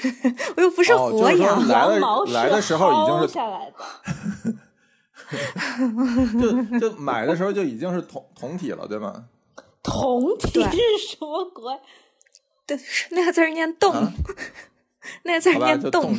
[0.56, 1.68] 我又不是哦就是说活羊。
[1.68, 3.76] 来羊毛的来的时候已经是薅下来的。
[6.40, 9.24] 就就买的时候就已经是同同体了，对吗？
[10.00, 11.78] 同体是什么鬼？
[12.66, 12.78] 对，
[13.10, 14.12] 那个字念动，啊
[15.24, 16.12] 那个字念动。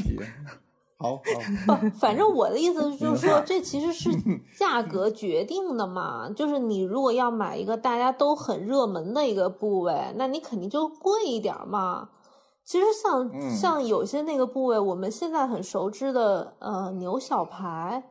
[0.99, 1.21] 好
[1.67, 4.09] 好，不，反正我的意思，就是说，这其实是
[4.57, 6.27] 价格决定的嘛。
[6.35, 12.09] 就是你如果要买一个大家都很热门的一个部位，那你肯定就贵一点嘛。
[12.65, 18.03] 其实像、嗯像有些那个部位，我们现在很熟知的，呃，牛小排，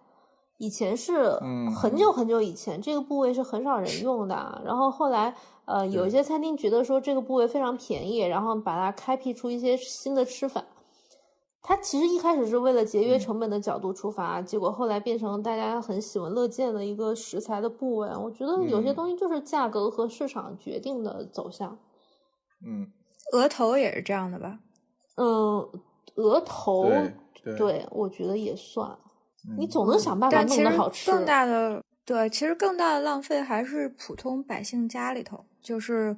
[0.59, 4.63] 以前是嗯很久很久以前，这个部位是很少人用的。
[4.65, 5.35] 然后后来，
[5.67, 10.65] 呃，有一些餐厅觉得说这个部位非常便宜，然后把它开辟出一些新的吃法。
[11.61, 18.09] 它其实一开始是为了节约成本的角度出发，结果后来变成大家很喜闻乐见的一个食材的部位。
[18.17, 21.77] 我觉得有些嗯东西就是价格和市场决定的走向。
[22.65, 22.87] 嗯，
[23.33, 24.61] 额头也是这样的吧？
[25.17, 25.69] 嗯，
[26.15, 28.89] 额头，对对对我觉得也算。
[29.49, 31.11] 嗯你总能想办法弄得好吃。
[31.11, 36.17] 更大的对，其实更大的浪费还是普通百姓家里头，就是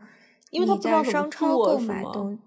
[0.50, 2.38] 因为他你不知道商超购买东，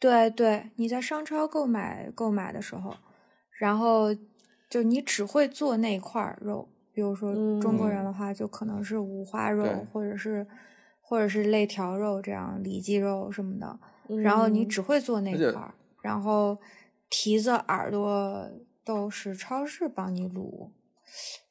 [0.00, 2.96] 对对，你在商超购买购买的时候，
[3.58, 4.12] 然后
[4.68, 8.06] 就你只会做那块肉，比如说中国人嗯。
[8.06, 10.44] 的话，就可能是五花肉对，或者是
[11.00, 13.78] 或者是肋条肉这样里脊肉什么的，
[14.20, 14.68] 然后你嗯。
[14.68, 16.58] 只会做那块儿，然后
[17.08, 18.50] 蹄子、耳朵
[18.84, 20.70] 都是超市帮你卤，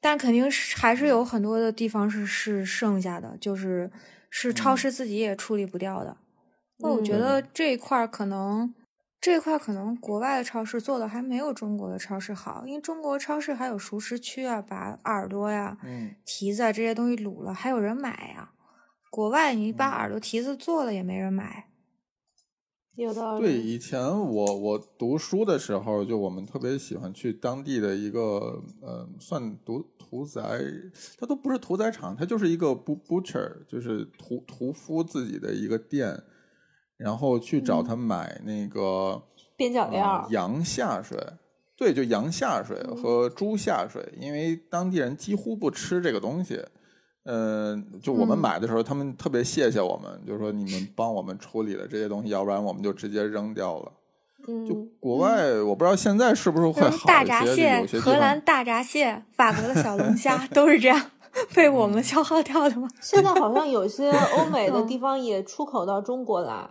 [0.01, 3.89] 但肯定是还是有很多的地方是是剩下的，就是
[4.29, 6.17] 是超嗯市自己也处理不掉的。
[6.77, 8.73] 那我觉嗯得这一块儿可能
[9.19, 18.51] 这一块儿可能国外的超市做的还没有中国的超市好，因为中国超市还有熟食区啊，把耳朵呀、嗯蹄子啊这些东西卤了，还有人买呀。
[19.09, 21.68] 国外你把嗯耳朵、蹄子做了也没人买。
[23.03, 23.41] 有道理。
[23.41, 30.61] 对，以前我我读书的时候，就我们特别喜欢去当地的一个呃，算屠屠宰，
[31.17, 36.21] 它都不是屠宰场，它就是一个 bu- butcher，就是屠屠夫自己的一个店，
[36.97, 39.21] 然后去找他买那个、
[39.55, 41.17] 边角料呃、羊下水。
[41.77, 46.61] 对，就羊下水和猪下水，因为当地人几乎不吃这个东西。
[47.31, 53.91] 嗯，就我们嗯买的时候，他们特别谢谢我们，就说你们帮我们处理了这些东西，要不然我们就直接扔掉了。
[54.47, 61.11] 嗯就嗯，国外，我不知道现在是不是会大闸一些，就蟹荷兰大闸蟹、法国的小龙虾都是这样
[61.53, 62.87] 被我们消耗掉的吗？
[62.99, 66.67] 现在好像有些欧美的嗯地方也出口到中国来，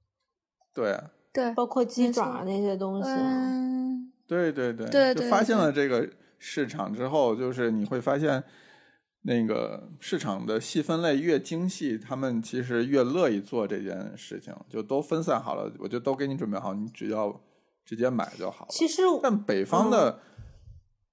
[0.74, 3.08] 对啊对，包括鸡爪那些东西。
[3.08, 6.06] 嗯，对对对，对对就发现了这个
[6.38, 8.42] 市场之后，就是你会发现，
[9.22, 17.40] 那个市场的细分类越精细，他们其实越乐意做这件事情，就都分散好了，我就都给你准备好，你只要
[17.84, 18.68] 直接买就好了。
[18.70, 20.20] 其实但北方嗯的，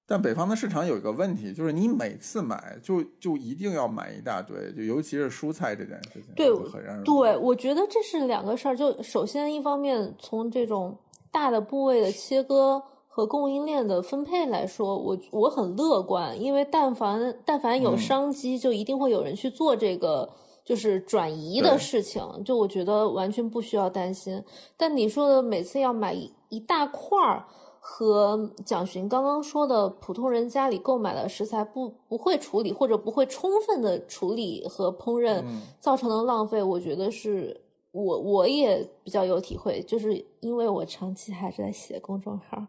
[0.08, 8.78] 但北方的市场有一个问题，就是你每次买就就一定要买一大堆，就尤其是蔬菜这件事情，对很让人对，我觉得这是两个事儿。
[8.78, 10.98] 就首先一方面从这种
[11.32, 12.82] 大的部位的切割
[13.16, 20.30] 和供应链的分配来说，我我很乐观，因为但凡但凡有嗯商机，就一定会有人去做这个。
[20.66, 24.44] 就是转移的事情，就我觉得完全不需要担心。
[24.76, 27.46] 但你说的每次要买一一大块儿，
[27.80, 37.56] 和蒋寻刚刚说的普通人家里购买的食材不不会处理或者不会充分的处理和烹饪嗯造成的浪费，我觉得是
[37.92, 42.66] 我我也比较有体会，就是因为我长期还是在写公众号，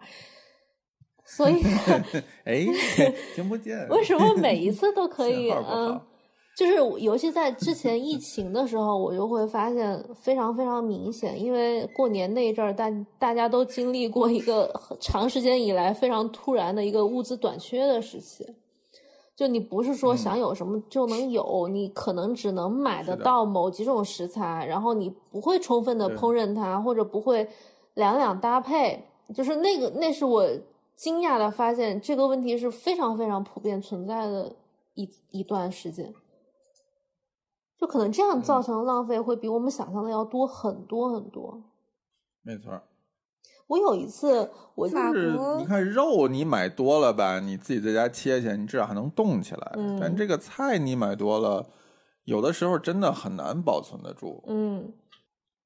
[1.26, 1.60] 所以
[2.44, 2.64] 哎，
[3.34, 3.76] 听不见。
[3.90, 5.50] 为什么每一次都可以？
[5.68, 6.00] 嗯，
[6.56, 18.46] 就是尤其在之前疫情的时候，我就会发现非常非常明显，因为过年那一阵儿，大大家都经历过一个很长时间以来非常突然的一个物资短缺的时期。
[19.34, 27.46] 就你不是说嗯想有什么就能有，你可能只能买得到某几种食材，然后你不会充分的烹饪它，或者不会
[27.94, 28.98] 两两搭配，
[29.34, 30.48] 就是那个那是我
[30.96, 34.56] 惊讶的发现，这个问题是非常非常普遍存在的
[34.94, 36.12] 一一段时间。
[37.78, 41.62] 就可能这样造嗯成的浪费会比我们想象的要多很多很多。
[42.40, 42.82] 没错儿，
[43.66, 49.72] 我有一次，我就是你看肉你买多了吧，你自己在家切切，你至少还能冻起来。
[49.76, 51.68] 嗯但这个菜你买多了，
[52.24, 54.42] 有的时候真的很难保存得住。
[54.46, 54.94] 嗯，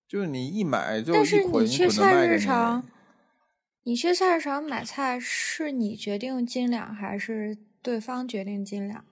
[0.09, 2.83] 就是你一买就是一捆一去捆的卖给菜市场你。，
[3.85, 9.05] 你去菜市场买菜是你决定斤两还是对方决定斤两？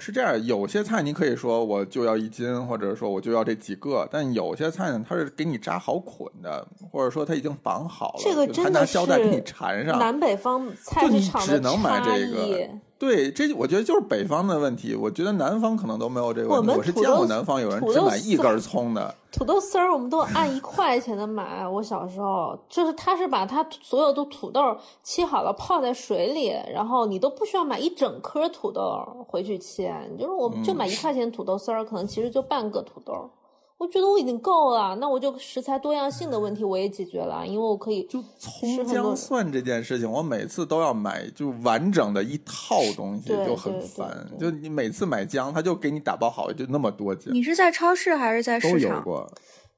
[0.00, 9.98] 是这样，有些菜你可以说我就要一斤，或者说我就要这几个，但有些菜呢，它是给你扎好捆的，或者说它已经绑好了，这个真的拿胶带给你是缠上。
[9.98, 12.70] 南北方菜市场的只能买差这个异。
[12.98, 14.94] 对，这我觉得就是北方的问题。
[14.94, 16.58] 我觉得南方可能都没有这个问题。
[16.58, 21.66] 我们我是见过南方有人只买一根葱的，土豆丝儿我们都按一块钱的买。
[21.66, 33.30] 我小时候就是他是把它所有的土豆切好了泡在水里，然后你都不需要买一整颗土豆回去切，你就是我就买一块钱土豆丝儿，可能其实就半个土豆。
[33.78, 44.26] 我觉得我已经够了，那我就食材多样性的问题我也解决了，因为我可以就葱姜蒜这件事情，我每次都要买就完整的一套东西，就很烦。
[44.38, 48.96] 就你每次买姜，他就给你打包好，就那么多斤，你是在超市还是在市场？
[48.96, 49.32] 有过。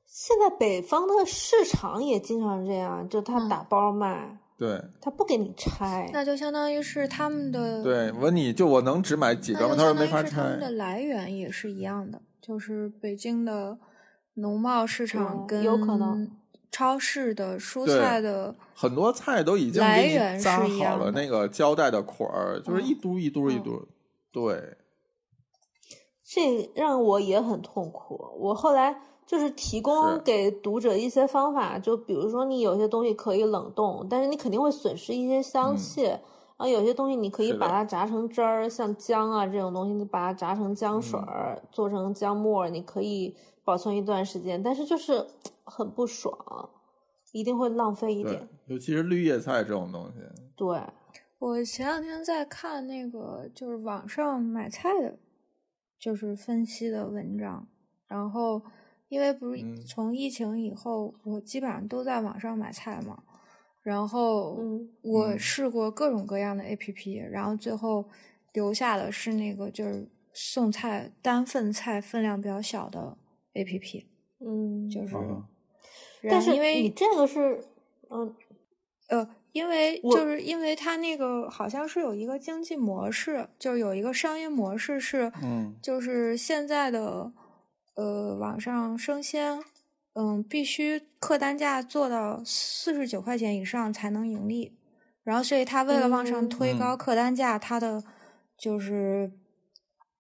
[0.07, 6.11] 现在北方的市场也经常这样，就他打包卖，对他不给你拆。
[6.13, 9.75] 那就相当于是他们的对，问你就我能只买几个吗？
[9.77, 10.73] 他说没法相当于是他们的拆。
[10.73, 13.79] 来源也是一样的，就是北京的
[14.41, 16.31] 农贸市场跟有可能
[16.71, 23.89] 超市的蔬菜的，很多菜都已经来源是好了那个胶带的捆儿，就是嗯一嘟一嘟一嗯嘟。
[24.33, 24.77] 对，
[26.25, 28.19] 这让我也很痛苦。
[28.39, 36.05] 我后来就是提供给读者一些方法，就比如说你有些东西可以冷冻，但是你肯定会损失一些香嗯气。
[36.05, 43.35] 然后有些东西你可以把它榨成汁儿，像姜啊这种东西，你把它榨成姜水嗯儿，做成姜末，你可以
[43.71, 44.61] 保存一段时间。
[44.61, 45.25] 但是就是
[45.63, 46.35] 很不爽，
[47.31, 50.19] 一定会浪费一点。，尤其是绿叶菜这种东西，
[50.57, 50.67] 对，
[51.39, 55.17] 我前两天在看那个就是网上买菜的，
[55.97, 57.69] 就是分析的文章，
[58.09, 58.61] 然后
[59.09, 63.23] 因为不是嗯从疫情以后，我基本上都在网上买菜嘛，
[63.83, 68.05] 然后嗯我嗯试过各种各样的 APP，然后最后
[68.53, 73.17] 留下的是那个就是送菜单份菜分量比较小的
[73.55, 74.05] APP，
[74.41, 75.45] 嗯，就是，嗯
[76.29, 77.65] 但是因为你这个是，
[78.11, 78.35] 嗯，
[79.09, 85.75] 呃，因为就是因为它那个好像是有一个经济模式，就是有一个商业模式是，嗯。
[85.83, 87.33] 就是现在的
[87.97, 89.59] 呃网上生鲜，
[90.13, 94.77] 嗯，必须客单价做到四十九块钱以上才能盈利，
[95.25, 96.49] 然后所以它为了往上嗯。
[96.51, 98.05] 推高嗯客单价，它的
[98.59, 99.33] 就是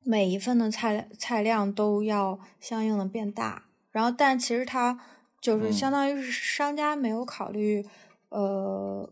[0.02, 4.98] 每一份的菜菜量都要相应的变大，然后但其实它
[5.40, 5.72] 就是嗯。
[5.72, 7.86] 相当于是商家没有考虑，
[8.30, 9.08] 呃，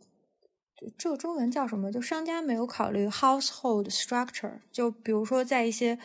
[0.96, 1.92] 这个中文叫什么？
[1.92, 5.98] 就商家没有考虑 household structure，就比如说在一些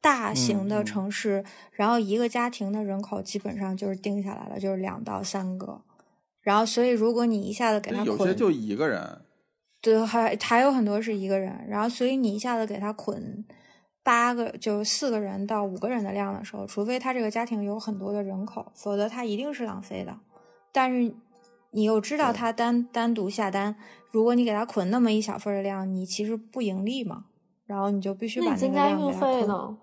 [0.00, 5.82] 大型的城市，然后一个家庭的人口基本上就是定下来了，就是两到三个，
[6.40, 9.22] 然后所以如果你一下子给他捆，有些就一个人，
[9.80, 13.44] 对，还还有很多是一个人，然后所以你一下子给他捆
[14.02, 20.18] 八个，就四个人到五个人的量的时候，除非他这个家庭有很多的人口，否则他一定是浪费的。
[20.72, 21.14] 但是
[21.70, 23.76] 你又知道他单单独下单，
[24.10, 27.26] 如果你给他捆那么一小份的量，你其实不盈利嘛，
[27.66, 29.48] 然后你就必须把那个那你增加量给他运费捆。
[29.48, 29.78] 呢？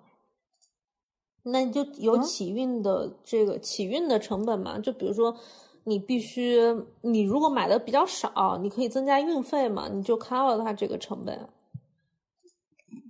[1.47, 4.79] 那你就有嗯起运的这个起运的成本嘛？
[4.79, 5.37] 就比如说，
[5.83, 6.59] 你必须
[7.01, 11.47] 你如果买的比较少，你可以增加运费嘛，你就 cover 它这个成本。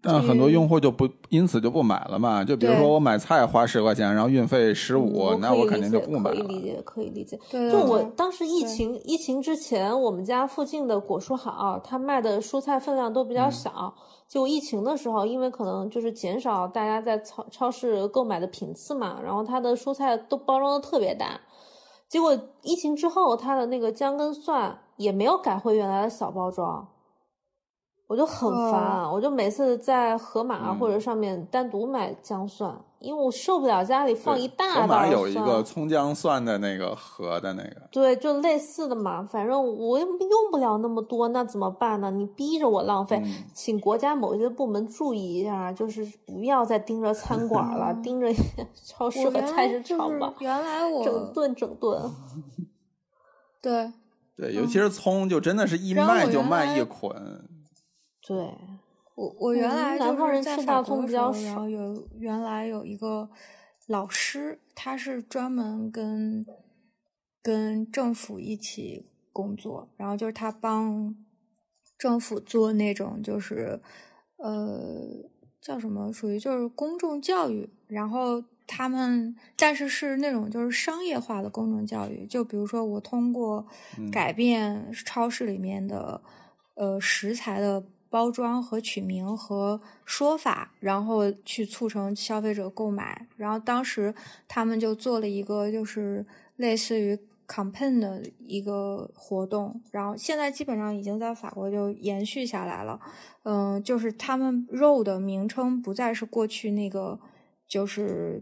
[0.06, 2.44] 但很多用户就不因此就不买了嘛。
[2.44, 6.38] 就比如说我买菜花十块钱，然后运费十嗯五，那我肯定就不买了。
[6.38, 7.40] 可以理解，可以理解。
[7.50, 13.94] 对就我当时疫情疫情之前，我们家附近的果蔬好，它卖的蔬菜分量都比嗯较小。
[14.28, 21.40] 结果疫情的时候，因为可能就是减少大家在超超市购买的频次嘛，然后它的蔬菜都包装的特别大。
[22.08, 26.88] 结果疫情之后，它的那个姜跟蒜也没有改回原来的小包装，
[28.08, 42.12] 我就很烦，啊我就每次在盒马或者上面单独买姜蒜，因为我受不了家里放一大袋盒马有一个葱姜蒜的那个盒的那个，对，就类似的嘛，反正我又用不了那么多，那怎么办呢？
[42.12, 48.32] 你逼着我浪费，嗯请国家某些部门注意一下，就是不要再盯着餐馆了，嗯 盯着
[48.86, 52.00] 超市和菜市场吧，原来我整顿整顿。
[53.64, 53.92] 对
[54.38, 57.50] 对，尤其是葱，就真的是一卖就卖一捆。
[58.28, 58.36] 对，
[59.16, 63.30] 我我原嗯来南方就是在人吃大法国的葱比较时候然后有原来有一个
[63.88, 66.46] 老师，他是专门跟
[67.42, 71.16] 跟政府一起工作，然后就是他帮
[71.98, 73.80] 政府做那种就是
[74.38, 75.04] 呃
[75.62, 83.68] 叫什么，属于就是公众教育，然后他们但是是那种就是商业化的公众教育，就比如说我通过
[84.00, 84.10] 嗯。
[84.10, 86.22] 改变超市里面的、
[86.74, 87.84] 呃食材的
[88.16, 93.28] 包装和取名和说法，然后去促成消费者购买。
[93.36, 94.16] 然后当时
[94.48, 102.98] 他们就做了一个就是类似于 campaign 的一个活动，然后现在基本上已经在法国就延续下来了。
[103.44, 107.20] 嗯、就是他们肉的名称不再是过去那个
[107.68, 108.42] 就是。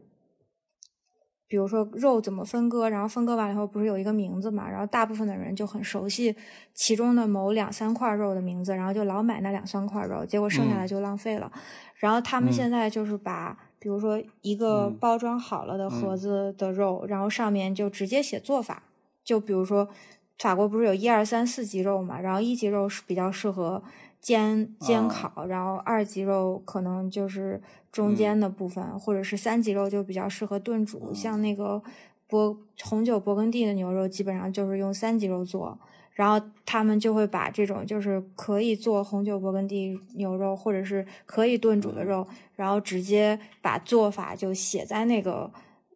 [1.53, 4.67] 比如说肉怎么分割，然后分割完了以后不是有一个名字嘛？
[4.67, 6.35] 然后大部分的人就很熟悉
[6.73, 11.51] 其中的某两三块肉的名字，然后就老买那两三块肉，结果剩下来就浪费了。
[11.97, 18.81] 然后他们嗯现在就是把，比如说一个嗯包装好了的盒子的肉，然后上面就直接写做法，
[19.23, 19.87] 就比如说
[20.39, 23.83] 法国不是有一二三四级肉嘛，然后一级肉是比较适合
[24.23, 27.61] 煎煎啊烤，然后二级肉可能就是
[27.91, 31.83] 中嗯间的部分，或者是三级肉就比较适合炖煮，嗯像那个
[32.27, 35.77] 波红酒勃艮第的牛肉，基本上就是用三级肉做。
[36.13, 45.51] 然后他们就会把这种就是可以做红酒勃艮第牛肉，或者是可以炖煮的嗯肉，然后直接把做法就写在那个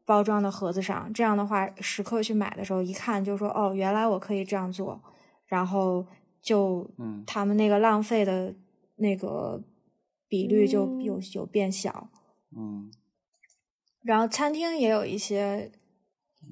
[0.05, 1.09] 包装的盒子上。
[1.13, 4.99] 这样的话，食客去买的时候一看就说：“哦，原来我可以这样做。”
[5.45, 6.03] 然后
[6.41, 8.53] 就嗯他们那个浪费的
[8.97, 9.61] 那个
[10.27, 12.09] 比率就嗯有有变小。
[12.55, 12.91] 嗯
[14.03, 15.69] 然后餐厅也有一些，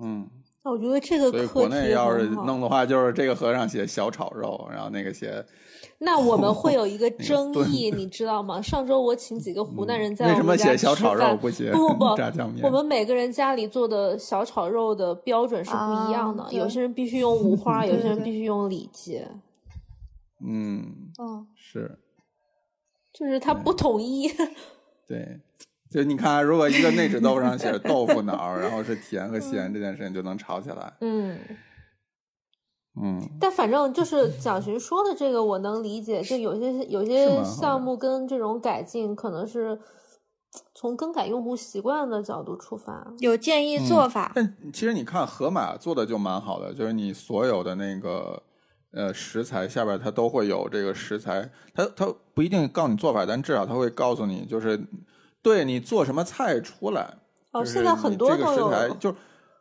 [0.02, 0.28] 嗯，
[0.64, 5.46] 那我觉得这个所以课国内要是弄的话，就是这个和尚写小炒肉，然后那个写
[6.00, 8.62] 那我们会有一个争议， 你知道吗？
[8.62, 12.62] 上周我请几个湖南人在为什么我们家写小炒肉吃饭不写不不不 炸酱面？
[12.66, 15.78] 我们每个人家里做的小炒肉的标准是不
[16.10, 19.22] 一样的，有些人必须用五花， 有些人必须用里脊，
[20.42, 22.00] 嗯，嗯，是
[23.14, 24.28] 就是它不统一。
[25.08, 25.42] 对。
[25.92, 30.92] 就你看，如果一个内酯豆腐上写着豆腐脑儿，然后是甜和咸，这件事情就能吵起来。
[31.00, 31.40] 嗯，
[33.00, 36.22] 嗯，但反正就是蒋寻说的这个，我能理解。
[36.22, 39.80] 就有些有些项目跟这种改进，可能是
[40.74, 43.14] 从更改用户习惯的角度出发。
[43.20, 44.34] 有建议做法。
[44.36, 48.42] 但其实你看盒马做的就蛮好的，就是你所有的那个
[48.96, 54.82] 呃食材下边它都会有这个食材，它它不一定告诉你做法，但至少它会告诉你，就是
[55.42, 57.16] 对你做什么菜出来。
[57.52, 59.16] 哦，现在很多都有食材就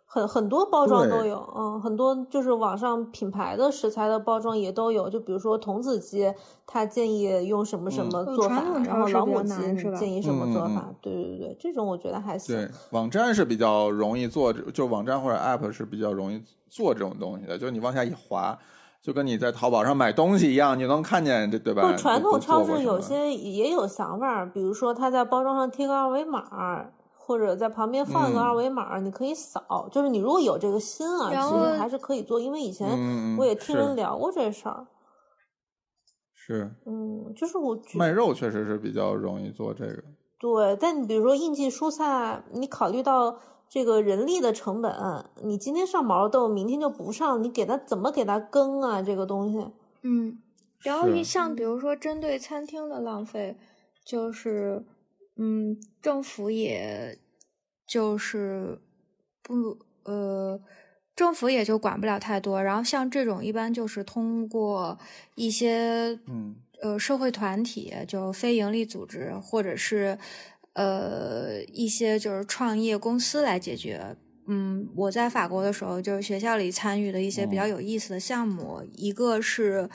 [0.07, 6.33] 很很多包装都有，嗯，很多就是网上品牌的食材的包装也都有，就比如说童子鸡，
[6.67, 12.55] 它建议用什么什嗯么做法，然后老母鸡是吧建议什么做法，对对对，这种我觉得还行。
[12.55, 18.57] 对网站是比较容易做，就网站或者 App 是比较容易做这种东西的，就是你往下一滑。
[19.05, 21.93] 就跟你在淘宝上买东西一样，你能看见这对吧？
[21.93, 29.91] 不，传统超市有些也有想法儿，比如说他在包装上贴个二维码儿，或者在旁边放一个嗯二维码儿，你可以扫。
[29.93, 32.41] 就是你如果有这个心啊，其实还是可以做。
[32.41, 34.87] 因为以前我也听人聊过这事儿，
[36.33, 40.03] 是嗯，就是我觉卖肉确实是比较容易做这个。
[40.41, 43.37] 对，但你比如说应季蔬菜，你考虑到
[43.69, 44.93] 这个人力的成本，
[45.43, 49.03] 你今天上毛豆，明天就不上，你给他怎么给他更啊？
[49.03, 49.67] 这个东西，
[50.03, 50.39] 嗯，
[50.81, 53.57] 然后一像比如说针对餐厅的浪费，
[54.05, 54.85] 就是
[55.37, 57.19] 嗯，政府也
[57.87, 58.79] 就是
[59.43, 60.61] 不呃，
[61.17, 62.63] 政府也就管不了太多。
[62.63, 64.97] 然后像这种一般就是通过
[65.35, 70.19] 一些嗯呃社会团体，就非营利组织，或者是
[70.75, 74.17] 呃一些就是创业公司来解决。
[74.47, 79.89] 嗯，我在法国的时候，就是学校里参与的一些比较有意思的项目，一个是。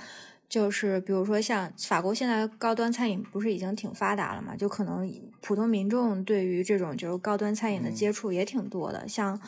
[0.50, 4.56] 就是比如说，像法国现在高端餐饮不是已经挺发达了嘛？
[4.56, 5.08] 就可能
[5.42, 9.08] 普通民众对于这种就是高端餐饮的接触也挺多的。
[9.08, 9.40] 像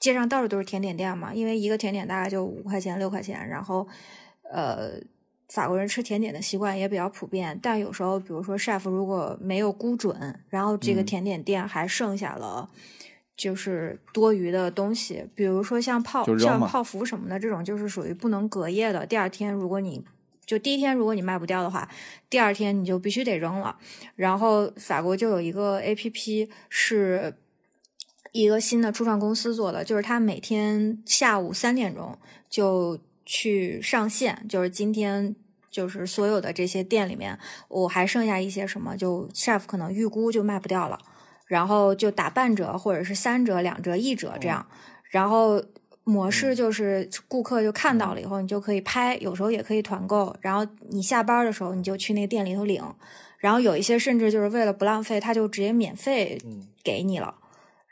[0.00, 3.86] 街上到处都是甜点店嘛，因为一个甜点大概就五块钱六块钱，然后
[4.50, 4.92] 呃，
[5.48, 7.58] 法国人吃甜点的习惯也比较普遍。
[7.62, 12.68] 但有时候，比如说 chef 如果没有估准，然后这个甜点店还剩下了
[13.36, 19.04] 就是多余的东西，比如说像泡像泡芙什么的这种，就是属于不能隔夜的。
[19.04, 20.04] 第二天如果你
[20.44, 21.88] 就第一天，如果你卖不掉的话，
[22.30, 23.76] 第二天你就必须得扔了。
[24.14, 27.34] 然后法国就有一个 A P P，是
[28.32, 32.16] 一个新的初创公司做的，就是他每天下午三点钟
[32.48, 35.36] 就去上线，就是今天
[35.70, 40.98] 就是所有的这些店里面，我还剩下一些什么，就 chef 可能预估就卖不掉了，
[41.46, 44.66] 然后就打半折或者是三折、两折、一折这样，
[45.10, 45.62] 然后。
[46.08, 50.32] 模式就是顾客就看到了以后，你就可以拍，有时候也可以团购。
[50.40, 52.80] 然后你下班的时候，你就去那个店里头领。
[53.40, 56.40] 然后有一些甚至就是为了不浪费，他就直接免费
[56.84, 57.34] 给你了。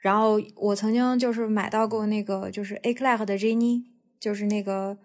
[0.00, 3.82] 然后我曾经就是买到过那个就是 A c l a c 的 Jenny，
[4.20, 4.96] 就是那个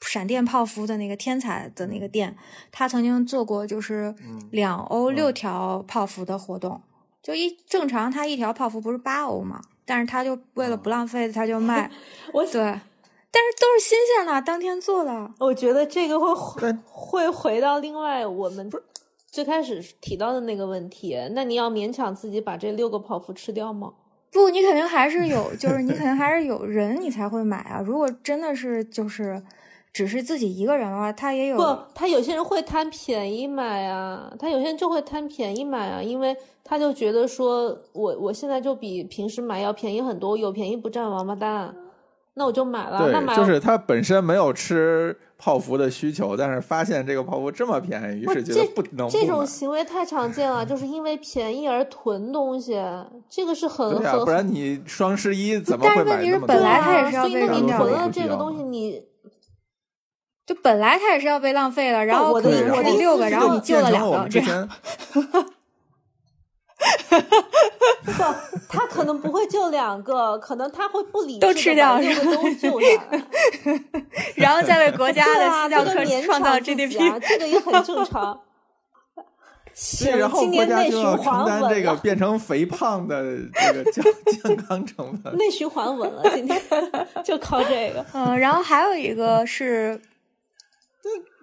[0.00, 2.36] 闪电泡芙的那个天才的那个店，
[2.70, 4.14] 他曾经做过就是
[4.50, 6.80] 两欧六条泡芙的活动。
[7.20, 9.60] 就一正常，他一条泡芙不是八欧吗？
[9.84, 11.90] 但是他就为了不浪费，他就卖。
[12.32, 15.30] 我对，但是都是新鲜的，当天做的。
[15.40, 18.70] 我觉得这个会会回到另外我们
[19.26, 21.18] 最开始提到的那个问题。
[21.32, 23.92] 那你要勉强自己把这六个泡芙吃掉吗？
[24.30, 27.82] 不，你肯定还是有，就是你肯定还是有 人，你才会买啊。
[27.84, 29.42] 如果真的是就是
[29.98, 36.36] 只是自己一个人的话，他也有不，他有些人会贪便宜买啊，他有些人就会贪便宜买啊，因为。
[36.70, 41.74] 他就觉得说，我我现在就比平时买要便宜很多，有便宜不占王八蛋，
[42.34, 43.10] 那我就买了。
[43.10, 52.78] 对，就是他本身没有吃泡芙的需求，但是发现这个泡芙这么便宜，于是觉得不能这种行为太常见了，就是因为便宜而囤东西，
[53.30, 54.22] 这个是很很。
[54.26, 56.54] 不然你双十一怎么会买那么多？
[56.54, 59.02] 所以那你囤了这个东西，你
[60.48, 62.02] 就本来它也是要被浪费了。
[62.02, 64.66] 然后我的我的六个，然后你救了两个，这样。
[65.12, 65.22] 不，
[68.66, 73.22] 他可能不会救两个，可能他会不理都吃掉，六个都救下来，
[74.36, 78.40] 然后再为国家的私教课创造 GDP，这个也很正常。
[80.00, 83.22] 对，然后国家就要承担这个变成肥胖的
[83.52, 84.02] 这个健
[84.42, 85.36] 健康成本。
[85.36, 86.58] 内循环稳了，今天
[87.22, 88.02] 就靠这个。
[88.14, 90.00] 嗯，然后还有一个是。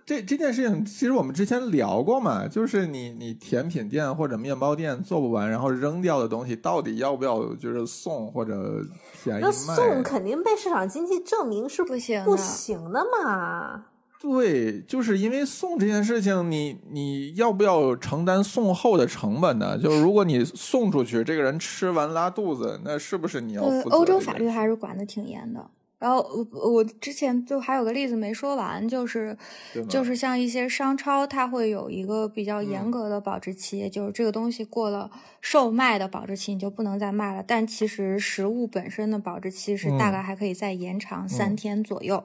[0.05, 8.85] 这这件事情其实我们之前聊过嘛，就是你你甜品店或者面包店做不完，然后扔掉的东西到底要不要就是送或者
[9.23, 9.49] 便宜卖？
[9.49, 13.85] 那送肯定被市场经济证明是不行不行的嘛。
[14.21, 19.77] 对，就是因为送这件事情，你你要不要承担送后的成本呢？
[19.77, 23.95] 就是如果你送出去，这个人吃完拉肚子，那是不是你要负责？
[23.95, 25.67] 欧洲法律还是管的挺严的。
[25.97, 26.19] 然后
[26.51, 29.35] 我我之前就还有个例子没说完，就是
[29.89, 37.41] 就是像一些商超，它会有一个比较严格的保质期，就是这个东西过了售卖的保质期，你就不能再卖了。
[37.41, 42.23] 但其实食物本身的保质期是大概还可以再延长三天左右。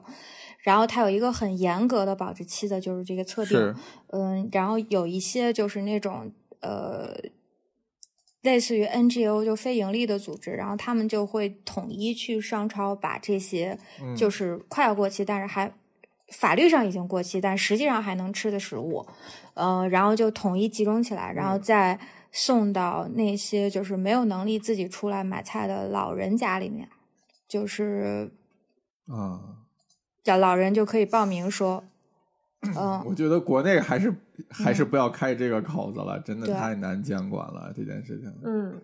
[0.59, 3.75] 然后它有一个很严格的保质期的，就是这个测定。
[4.09, 7.17] 嗯，然后有一些就是那种呃。
[8.43, 13.79] 类似于 NGO 就非盈利的组织，然后他们就会统一去商超把这些
[14.17, 15.71] 就是快要过期，但是还
[16.29, 19.07] 法律上已经过期，但实际上还能吃的食物，
[19.55, 21.99] 呃，然后就统一集中起来，然后再
[22.33, 26.89] 送到那些就是没有能力自己出来买菜的老人家里面，
[27.47, 28.33] 就是
[29.07, 29.57] 嗯，
[30.23, 31.85] 叫老人就可以报名说。
[32.77, 34.15] 嗯，我觉得国内还是
[34.51, 38.31] 还是不要开这个口子了，真的太难监管了这件事情。
[38.45, 38.79] 嗯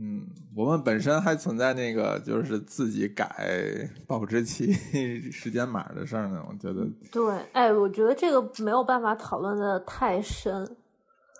[0.00, 4.72] 嗯，我们本身还存在那个就是自己改保质期
[5.32, 6.86] 时间码的事儿呢，我觉得。
[7.10, 10.76] 对，哎，我觉得这个没有办法讨论的太深。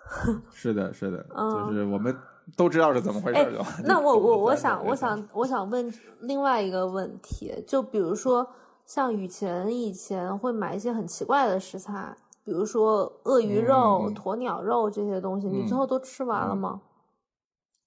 [0.50, 2.16] 是的，是的，就是我们
[2.56, 3.62] 都知道是怎么回事就。
[3.84, 8.48] 那我我我想我想我想问另外一个问题，就比如说。
[8.88, 16.80] 像雨前以前会买一些很奇怪的食材，比如说鳄鱼肉、鸵鸟肉这些东西，你最后都吃完了吗？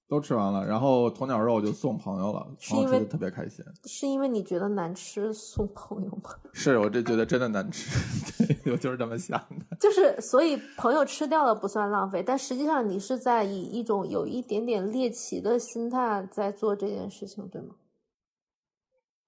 [0.07, 3.65] 都吃完了，然后鸵鸟肉就送朋友了，朋友吃的特别开心。
[3.85, 6.29] 是因为你觉得难吃送朋友吗？
[6.53, 7.89] 是我这觉得真的难吃。
[8.63, 9.75] 对我就是这么想的。
[9.79, 17.73] 就是，所以朋友吃掉了不算浪费，但实际上你是在以一种有一点点猎奇的心态在做这件事情，对吗？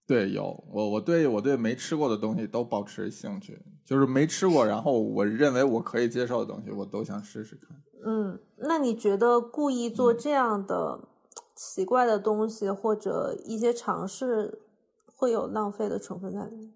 [0.06, 7.82] 对，有我我对我对没吃过的东西都保持兴趣，就是没吃过，然后我认为我可以接受的东西，我都想试试看。
[8.06, 11.08] 嗯，那你觉得故意做这样的
[11.56, 14.60] 奇怪的东西，或者一些尝试，
[15.06, 16.74] 会有浪费的成分在里面？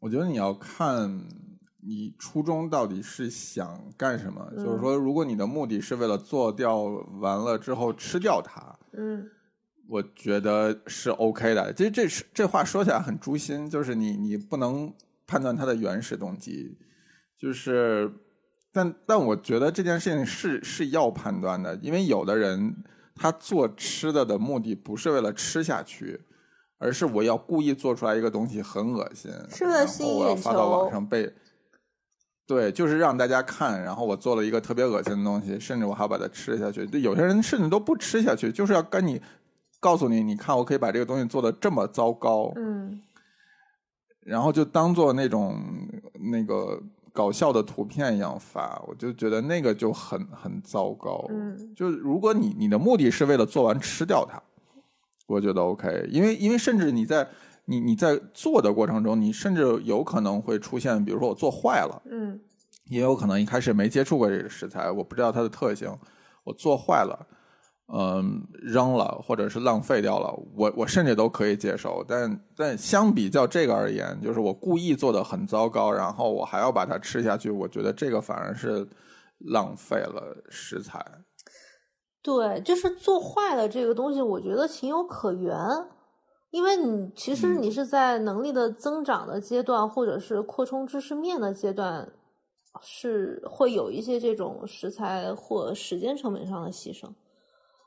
[0.00, 1.28] 我觉得你要看
[1.86, 6.78] 你初衷到底是想干什么，就是嗯说，如果你的目的是为了做掉
[7.20, 9.28] 完了之后吃掉它，嗯
[9.88, 11.72] 我觉得是 OK 的。
[11.72, 14.92] 其实这是这话说起来很诛心，就是你你不能
[15.26, 16.76] 判断他的原始动机，
[17.38, 18.12] 就是，
[18.72, 22.74] 但但我觉得这件事情是是要判断的，因为有的人
[23.14, 26.20] 他做吃的的目的不是为了吃下去，
[26.78, 31.32] 而是我要故意做出来一个东西很恶心，是为了然吸引眼后我要发到网球上被。
[32.46, 36.84] 对，就是让大家看，然后我做了一个特别恶心的东西，甚至我还要把它吃下去。
[36.84, 39.18] 对有些人甚至都不吃下去，就是要跟你
[39.84, 43.02] 告诉你，你看我可以把这个东西做的这么糟糕，嗯。
[44.20, 45.60] 然后就当做那种
[46.32, 46.82] 那个
[47.12, 51.22] 搞笑的图片一样发，我就觉得那个就很很糟糕。
[51.28, 51.74] 嗯。
[51.76, 54.42] 就如果你你的目的是为了做完吃掉它，
[55.26, 57.28] 我觉得 OK，因为因为甚至你在
[57.66, 62.40] 你你在做的过程中，你甚至有可能会出现，比如说我做坏了，嗯。
[62.88, 65.90] 也有可能一开始没接触过这个食材，我不知道它的特性，
[66.44, 67.26] 我做坏了，
[67.92, 72.02] 嗯，扔了或者是浪费掉了，我我甚至都可以接受。
[72.08, 78.88] 但但相比较这个而言，就是我故意做的很糟糕，然后我还要把它吃下去，我觉得这个反而是
[79.38, 81.04] 浪费了食材。
[82.22, 85.54] 对，就是做坏了这个东西，我觉得情有可原，
[86.52, 92.10] 因为你其实嗯你是在能力的增长的阶段，或者是扩充知识面的阶段，
[92.80, 97.06] 是会有一些这种食材或时间成本上的牺牲，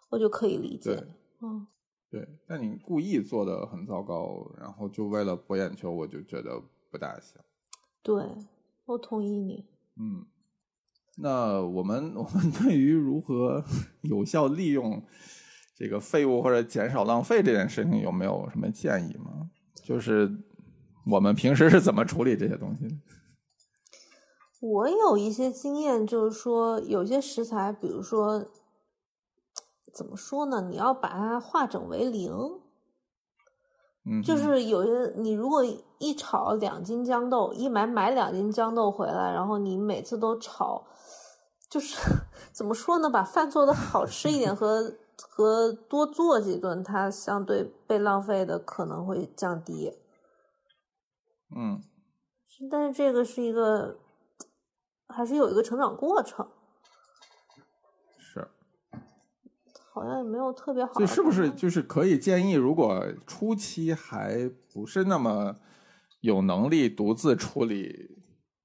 [0.09, 1.03] 我就可以理解。
[1.41, 1.67] 嗯
[2.09, 7.41] 对，但你故意做的很糟糕，然后就为了博眼球，我就觉得不大行。
[8.01, 8.23] 对，
[8.85, 9.65] 我同意你。
[9.97, 10.25] 嗯，
[11.17, 13.61] 那我们 我们对于如何
[14.03, 15.03] 有效利用
[15.75, 19.51] 这个废物或者减少浪费这件事情，有没有什么建议吗？
[19.83, 20.31] 就是
[21.11, 22.95] 我们平时是怎么处理这些东西的？
[24.61, 28.49] 我有一些经验，就是说有些食材，比如说
[29.97, 30.61] 怎么说呢？
[30.69, 32.31] 你要把它化整为零，
[34.05, 35.63] 嗯，就是有些你如果
[35.97, 40.85] 一炒两斤豇豆，一买买两斤豇豆回来，然后你每次都炒，
[41.67, 41.97] 就是
[42.53, 43.09] 怎么说呢？
[43.09, 49.97] 把饭做的好吃一点和和多做几顿，它相对被浪费的可能会降低。
[51.55, 51.81] 嗯
[52.69, 53.97] 但是这个是一个，
[55.07, 56.47] 还是有一个成长过程，
[58.17, 58.47] 是，
[59.97, 65.55] 好像也没有特别好所以是不是就是可以建议，如果初期还不是那么
[66.21, 68.17] 有能力独自处理，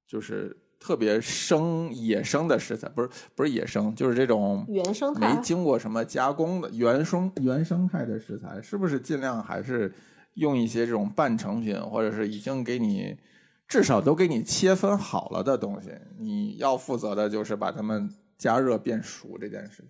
[0.07, 9.93] 就是特别生野生的食材，不是不是野生，就是这种原生态没经过什么加工的原生原生态的食材，是不是尽量还是
[10.35, 13.17] 用一些这种半成品，或者是已经给你
[13.69, 15.91] 至少都给你切分好了的东西？
[16.19, 19.87] 你要负责的就是把它们加热变熟这件事情。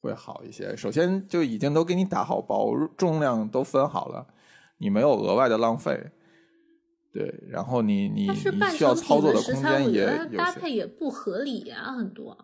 [0.00, 0.74] 会好一些。
[0.76, 4.26] 首先就已经都给你打好包，重量都分好了，
[4.78, 6.10] 你没有额外的浪费。
[7.12, 10.36] 对，然后你你你半需要操作的空间也得。
[10.36, 12.36] 搭配也不合理呀、很多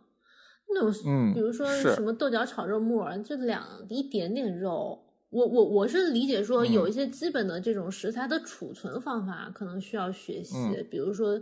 [0.75, 5.01] 那种，嗯比如说什么豆角炒肉末儿，就两一点点肉。
[5.31, 11.41] 我我我是理解说，嗯有一些基本的这种食材的储存方法可能需要学习，嗯比如说，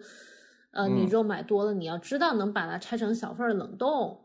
[0.72, 4.18] 呃，你嗯肉买多了，你要知道能把它拆成小份冷冻。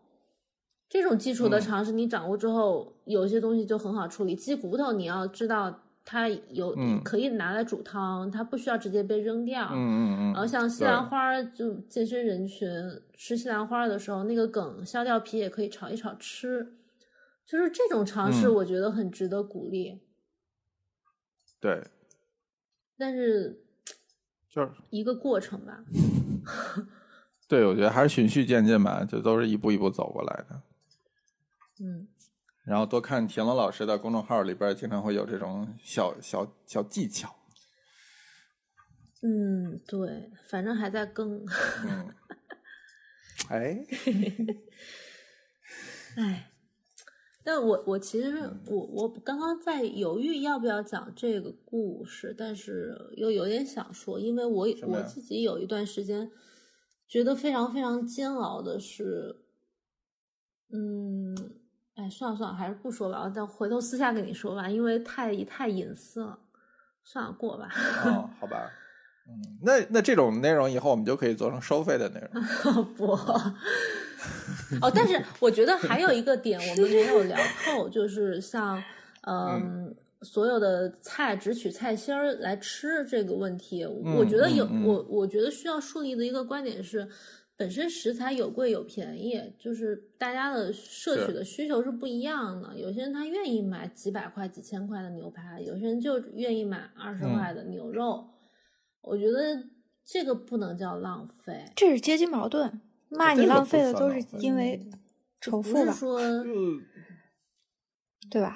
[0.89, 4.35] 这种基础的嗯常识你掌握之后，有一些东西就很好处理。
[4.35, 9.69] 鸡骨头你要知道它有、嗯可以拿来煮汤，它不需要直接被扔掉。
[9.71, 10.23] 嗯嗯嗯。
[10.33, 12.67] 然后像西兰花儿，就健身人群
[13.13, 16.73] 吃西兰花儿的时候，那个梗削掉皮也可以炒一炒吃，
[17.45, 20.01] 就是这种尝试，嗯我觉得很值得鼓励。
[21.59, 21.85] 对，
[22.97, 23.61] 但是
[24.49, 25.83] 就是 一个过程吧。
[27.47, 30.59] 对，我觉得还是循序渐进吧，就都是一步一步走过来的。
[31.79, 32.07] 嗯，
[32.65, 37.35] 然后多看田龙老师的公众号里边，经常会有这种小小小技巧。
[39.21, 41.45] 嗯，对，反正还在更。
[41.85, 42.13] 嗯，
[43.49, 43.85] 哎，
[46.15, 46.51] 唉，
[47.43, 56.31] 但我我其实我我刚刚在犹豫要不要讲这个故事，但是又有点想说，因为我我自己有一段时间
[57.07, 59.35] 觉得非常非常煎熬的是，
[60.71, 61.58] 嗯，
[61.99, 66.39] 哎，算了算了，还是不说吧，我再回头私下跟你说吧，因为太太隐私了，
[67.03, 67.67] 算了过吧。
[68.05, 68.71] 哦，好吧。
[69.27, 72.85] 嗯，那那这种内容以后我们就可以做成收费的内容。
[72.95, 73.11] 不。
[74.81, 78.81] 哦，但是我觉得还有一个点我们没有聊透，就是像
[79.21, 87.07] 嗯，所有的菜只取菜心儿来吃这个问题，我觉得有我我觉得需要树立的一个观点是，
[87.59, 92.73] 本身食材有贵有便宜，就是大家的摄取的需求是不一样的。
[92.79, 98.29] 有些人他愿意买几百块、几千块的牛排，有些人就愿意买二十块的牛肉。
[99.01, 99.61] 我觉得
[100.05, 102.79] 这个不能叫浪费，这是阶级矛盾。
[103.09, 104.89] 骂你浪费的都是因为
[105.41, 105.93] 仇富吧？
[108.31, 108.55] 对吧？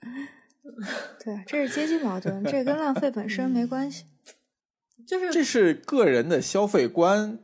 [1.22, 4.06] 对，这是阶级矛盾，这跟浪费本身没关系。
[5.06, 7.38] 就是这是个人的消费观，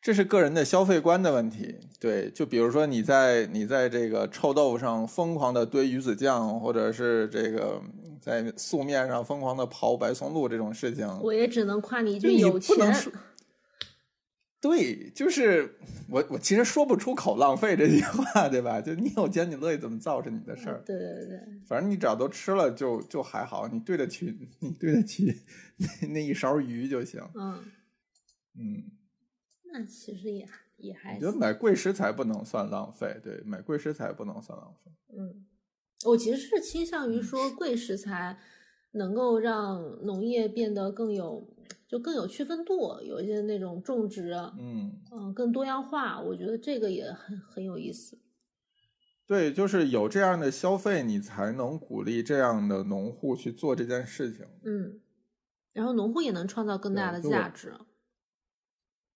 [0.00, 1.76] 这是个人的消费观的问题。
[2.00, 7.80] 对，就比如说你在你在这个臭豆腐上疯狂的堆鱼子酱，或者是这个
[8.20, 12.94] 在素面上疯狂的刨白松露这种事情，我也只能夸你一句有钱。
[14.60, 15.74] 对，就是
[16.08, 18.80] 我，我其实说不出口浪费这句话，对吧？
[18.80, 20.80] 就你有钱，你乐意怎么造是你的事儿。
[20.86, 25.34] 对对对，反正你只要都吃了，就就还好，你对得起，你对得起
[26.00, 27.20] 那 那一勺鱼就行。
[27.34, 27.62] 嗯
[28.54, 28.84] 嗯，
[29.72, 31.14] 那其实也也还。
[31.16, 34.90] 我觉得买贵食材不能算浪费，对，买贵食材不能算浪费。
[35.16, 35.46] 嗯，
[36.06, 38.38] 我其实是倾向于说贵食材
[38.92, 41.48] 能够让农业变得更有。
[41.88, 48.18] 就更有区分度，有一些那种种植，嗯嗯，更多样化，我觉得这个也很很有意思。
[49.26, 54.46] 对，就是有这样的消费，你才能鼓励这样的农户去做这件事情。
[54.64, 55.01] 嗯，
[55.72, 57.74] 然后农户也能创造更大的价值。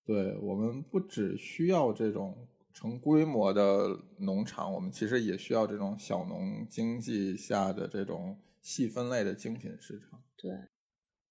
[0.04, 10.22] 对我们不只需要这种成规模的农场，我们其实也需要这种小农经济下的这种细分类的精品市场。
[10.36, 10.50] 对，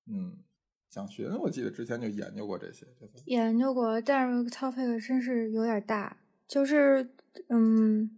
[0.07, 0.43] 嗯。
[0.87, 3.15] 蒋勋，我记得之前就研究过这些，对吧？
[3.25, 6.15] 研究过，但是 topic 真是有点大，
[6.47, 7.09] 就是
[7.49, 8.17] 嗯，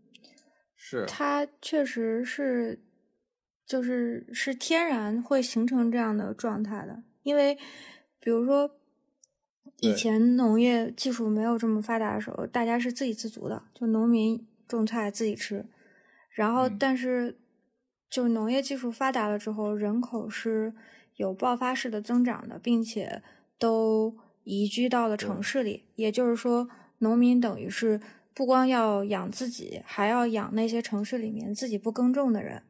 [0.75, 2.79] 是它确实是，
[3.67, 7.55] 就是是天然会形成这样的状态的，因为
[8.19, 8.71] 比如说
[9.81, 15.65] 以前农业技术没有这么发达的时候，大家是自给自足的，就农民种菜自己吃，
[16.31, 17.37] 然后但是
[18.09, 20.73] 就农业技术发达了之后，人口是。
[21.17, 23.23] 有爆发式的增长的，并且
[23.57, 25.85] 都移居到了城市里。
[25.95, 27.99] 也就是说，农民等于是
[28.35, 32.61] 不光要养自己，还要养那些城市里面自己不耕种的人。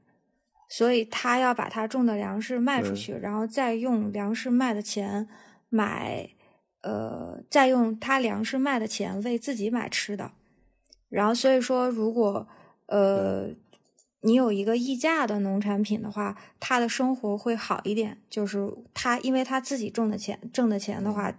[0.68, 5.28] 所以他要把他种的粮食卖出去，然后再用粮食卖的钱
[5.70, 6.30] 买，
[6.82, 10.32] 呃，再用他粮食卖的钱为自己买吃的。
[11.10, 12.48] 然后，所以说，如果
[12.88, 13.50] 呃。
[14.22, 18.18] 你有一个溢价的农产品的话，他的生活会好一点。
[18.30, 21.32] 就是他，因为他自己挣的钱，挣的钱的话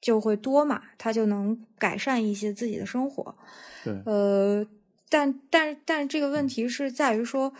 [0.00, 3.36] 就会多嘛，他就能改善一些自己的生活。
[3.84, 4.66] 对，呃，
[5.08, 7.52] 但但但这个问题是在于说，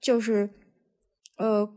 [0.00, 0.50] 就是
[1.36, 1.68] 呃，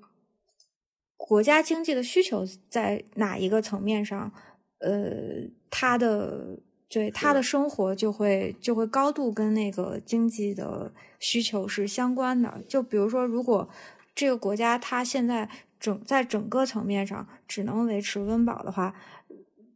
[1.17, 4.31] 国家经济的需求在哪一个层面上，
[4.79, 6.59] 呃，他的。
[6.91, 12.63] 对他的生活就会就会高度跟那个经济的需求是相关的。
[12.67, 13.69] 就比如说，如果
[14.15, 15.47] 这个国家它现在
[15.79, 18.95] 整在整个层面上只能维持温饱的话，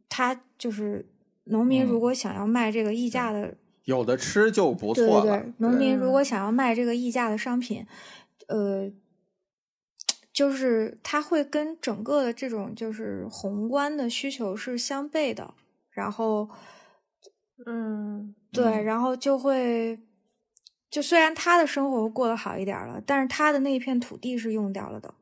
[0.08, 1.06] 他就是
[1.44, 5.38] 农民如果想要卖这个溢价的，有的吃就不错了。
[5.38, 7.86] 对对，农民如果想要卖这个溢价的商品，
[8.48, 8.90] 呃，
[10.32, 15.54] 就是他会跟整个的这种就是宏观的需求是相悖的，
[15.90, 16.48] 然后。
[17.66, 19.96] 嗯，对，然后就会，
[20.90, 25.14] 就虽然他的生活过得好一点了，但是他的那片土地是用掉了的，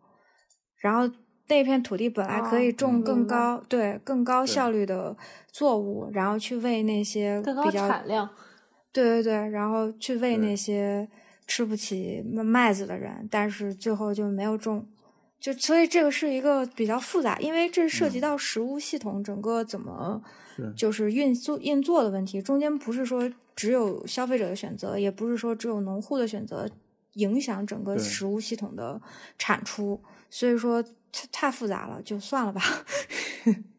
[0.79, 1.15] 然后
[1.49, 5.15] 那片土地本来可以种更高，对更高效率的
[5.53, 8.31] 作物，然后去喂那些更高产量，
[8.91, 10.57] 对对对，然后去喂那。
[10.57, 11.07] 些
[11.53, 14.89] 吃不起麦子的人，但是最后就没有种，
[15.39, 20.23] 就所以这个是一个比较复杂，因为这涉及到食物系统整个怎么。
[20.77, 26.69] 就是运作运作的问题，中间不是说只有消费者的选择，也不是说只有农户的选择
[27.15, 29.01] 影响整个食物系统的
[29.39, 32.61] 产出，所以说太太复杂了，就算了吧。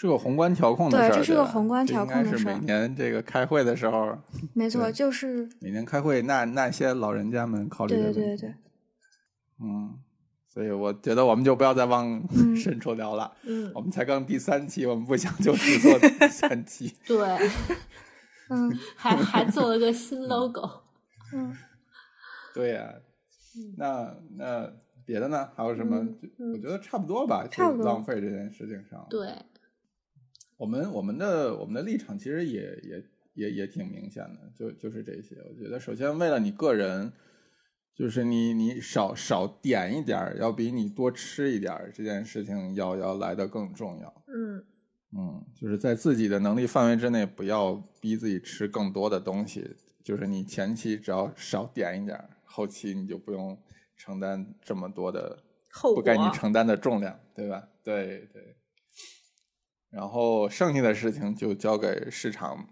[0.00, 4.16] 是个宏观调控的事儿，对这是个宏观调控应该是事儿每年这个开会的时候，
[4.54, 8.04] 没错，就是每年开会那那些老人家们考虑的。
[8.04, 8.54] 对对对对，
[9.60, 9.98] 嗯，
[10.48, 13.32] 所以我觉得我们就不要再往嗯 深处聊了。
[13.42, 16.94] 嗯我们才刚第三期，我们不想就只做第 三期。
[17.04, 17.18] 对，
[18.50, 20.62] 嗯还还做了个新 logo。
[21.34, 21.52] 嗯，
[22.54, 22.88] 对呀、
[23.56, 24.72] 嗯那那
[25.04, 25.48] 别的呢？
[25.56, 26.06] 还有什么？
[26.54, 27.44] 我觉得差不多吧。
[27.50, 29.26] 就浪费这件事情上，对，
[30.58, 33.04] 我们我们的我们的立场其实也也
[33.34, 35.36] 也也挺明显的，就就是这些。
[35.48, 37.10] 我觉得首先为了你个人，
[37.94, 44.24] 就是你你少少点一点儿，要比你多吃一点儿这件事情要要来的更重要。
[44.26, 44.64] 嗯
[45.16, 49.64] 嗯，就是在自己的能力范围之内，不要逼自己吃更多的东西。
[50.04, 53.56] 就是你前期只要少点一点儿，后期你就不用
[53.96, 57.68] 承担这么多的后不该你承担的重量，对吧？
[57.84, 58.56] 对对。
[59.90, 62.68] 然后剩下的事情就交给市场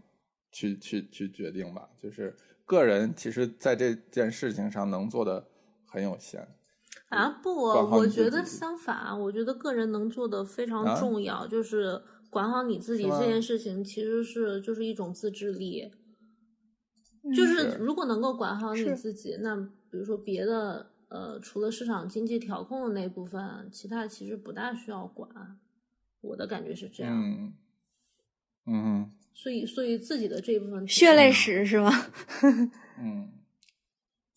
[0.50, 1.88] 去去去决定吧。
[1.98, 5.48] 就是个人其实在这件事情上能做的
[5.86, 6.48] 很有限。
[7.08, 15.92] 啊不，我觉得相反，我觉得个人能做的非常啊重要，就是管好你自己这件事情，其实是就是一种自制力。
[17.34, 25.28] 就是是如果能够管好你自己，那比如说别的呃，除了市场经济调控的那部分，其他其实不大需要管。
[26.20, 27.54] 我的感觉是这样，嗯
[28.66, 31.64] 嗯所以所以自己的这一部分血泪史。
[31.64, 31.90] 是吗？
[32.98, 33.30] 嗯，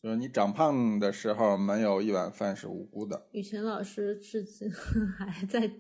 [0.03, 3.27] 就是你长胖的时候，没有一碗饭是无辜的。
[3.31, 4.69] 雨辰老师至今
[5.17, 5.71] 还在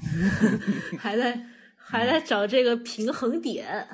[0.98, 1.46] 还在
[1.76, 3.86] 还在找这个平衡点，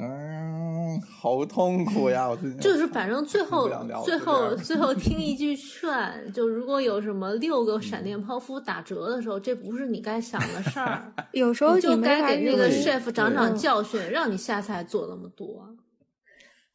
[0.00, 2.28] 嗯，好痛苦呀！
[2.28, 3.68] 我最近就是反正最后
[4.04, 15.68] 最后最后听一句劝，就如果有什么六个闪电泡芙打折的时候，这不是你该想的事儿， 有时候就该给那个 chef 长长教训，让你下次还做那么多，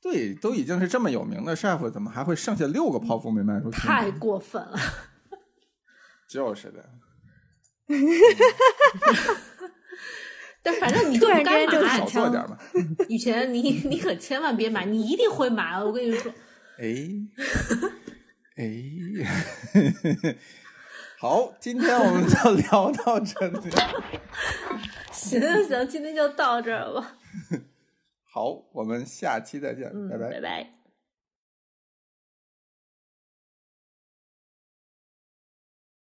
[0.02, 3.78] 对，都已经是这么有名的 chef，怎么还会剩下六个泡芙没卖出去？
[3.78, 4.78] 太过分了。
[6.28, 6.90] 就是的。
[10.64, 12.58] 但反正你就 突然不该之间就买少，做点嘛。
[13.10, 15.78] 雨前你你可千万别买，你一定会买。
[15.84, 16.32] 我跟你说，
[16.80, 16.86] 哎，
[18.58, 20.36] 哎，
[21.20, 23.70] 好，今天我们就聊到这里。
[25.12, 27.18] 行行行，今天就到这儿吧。
[28.26, 30.83] 好，我们下期再见，嗯，拜拜拜拜。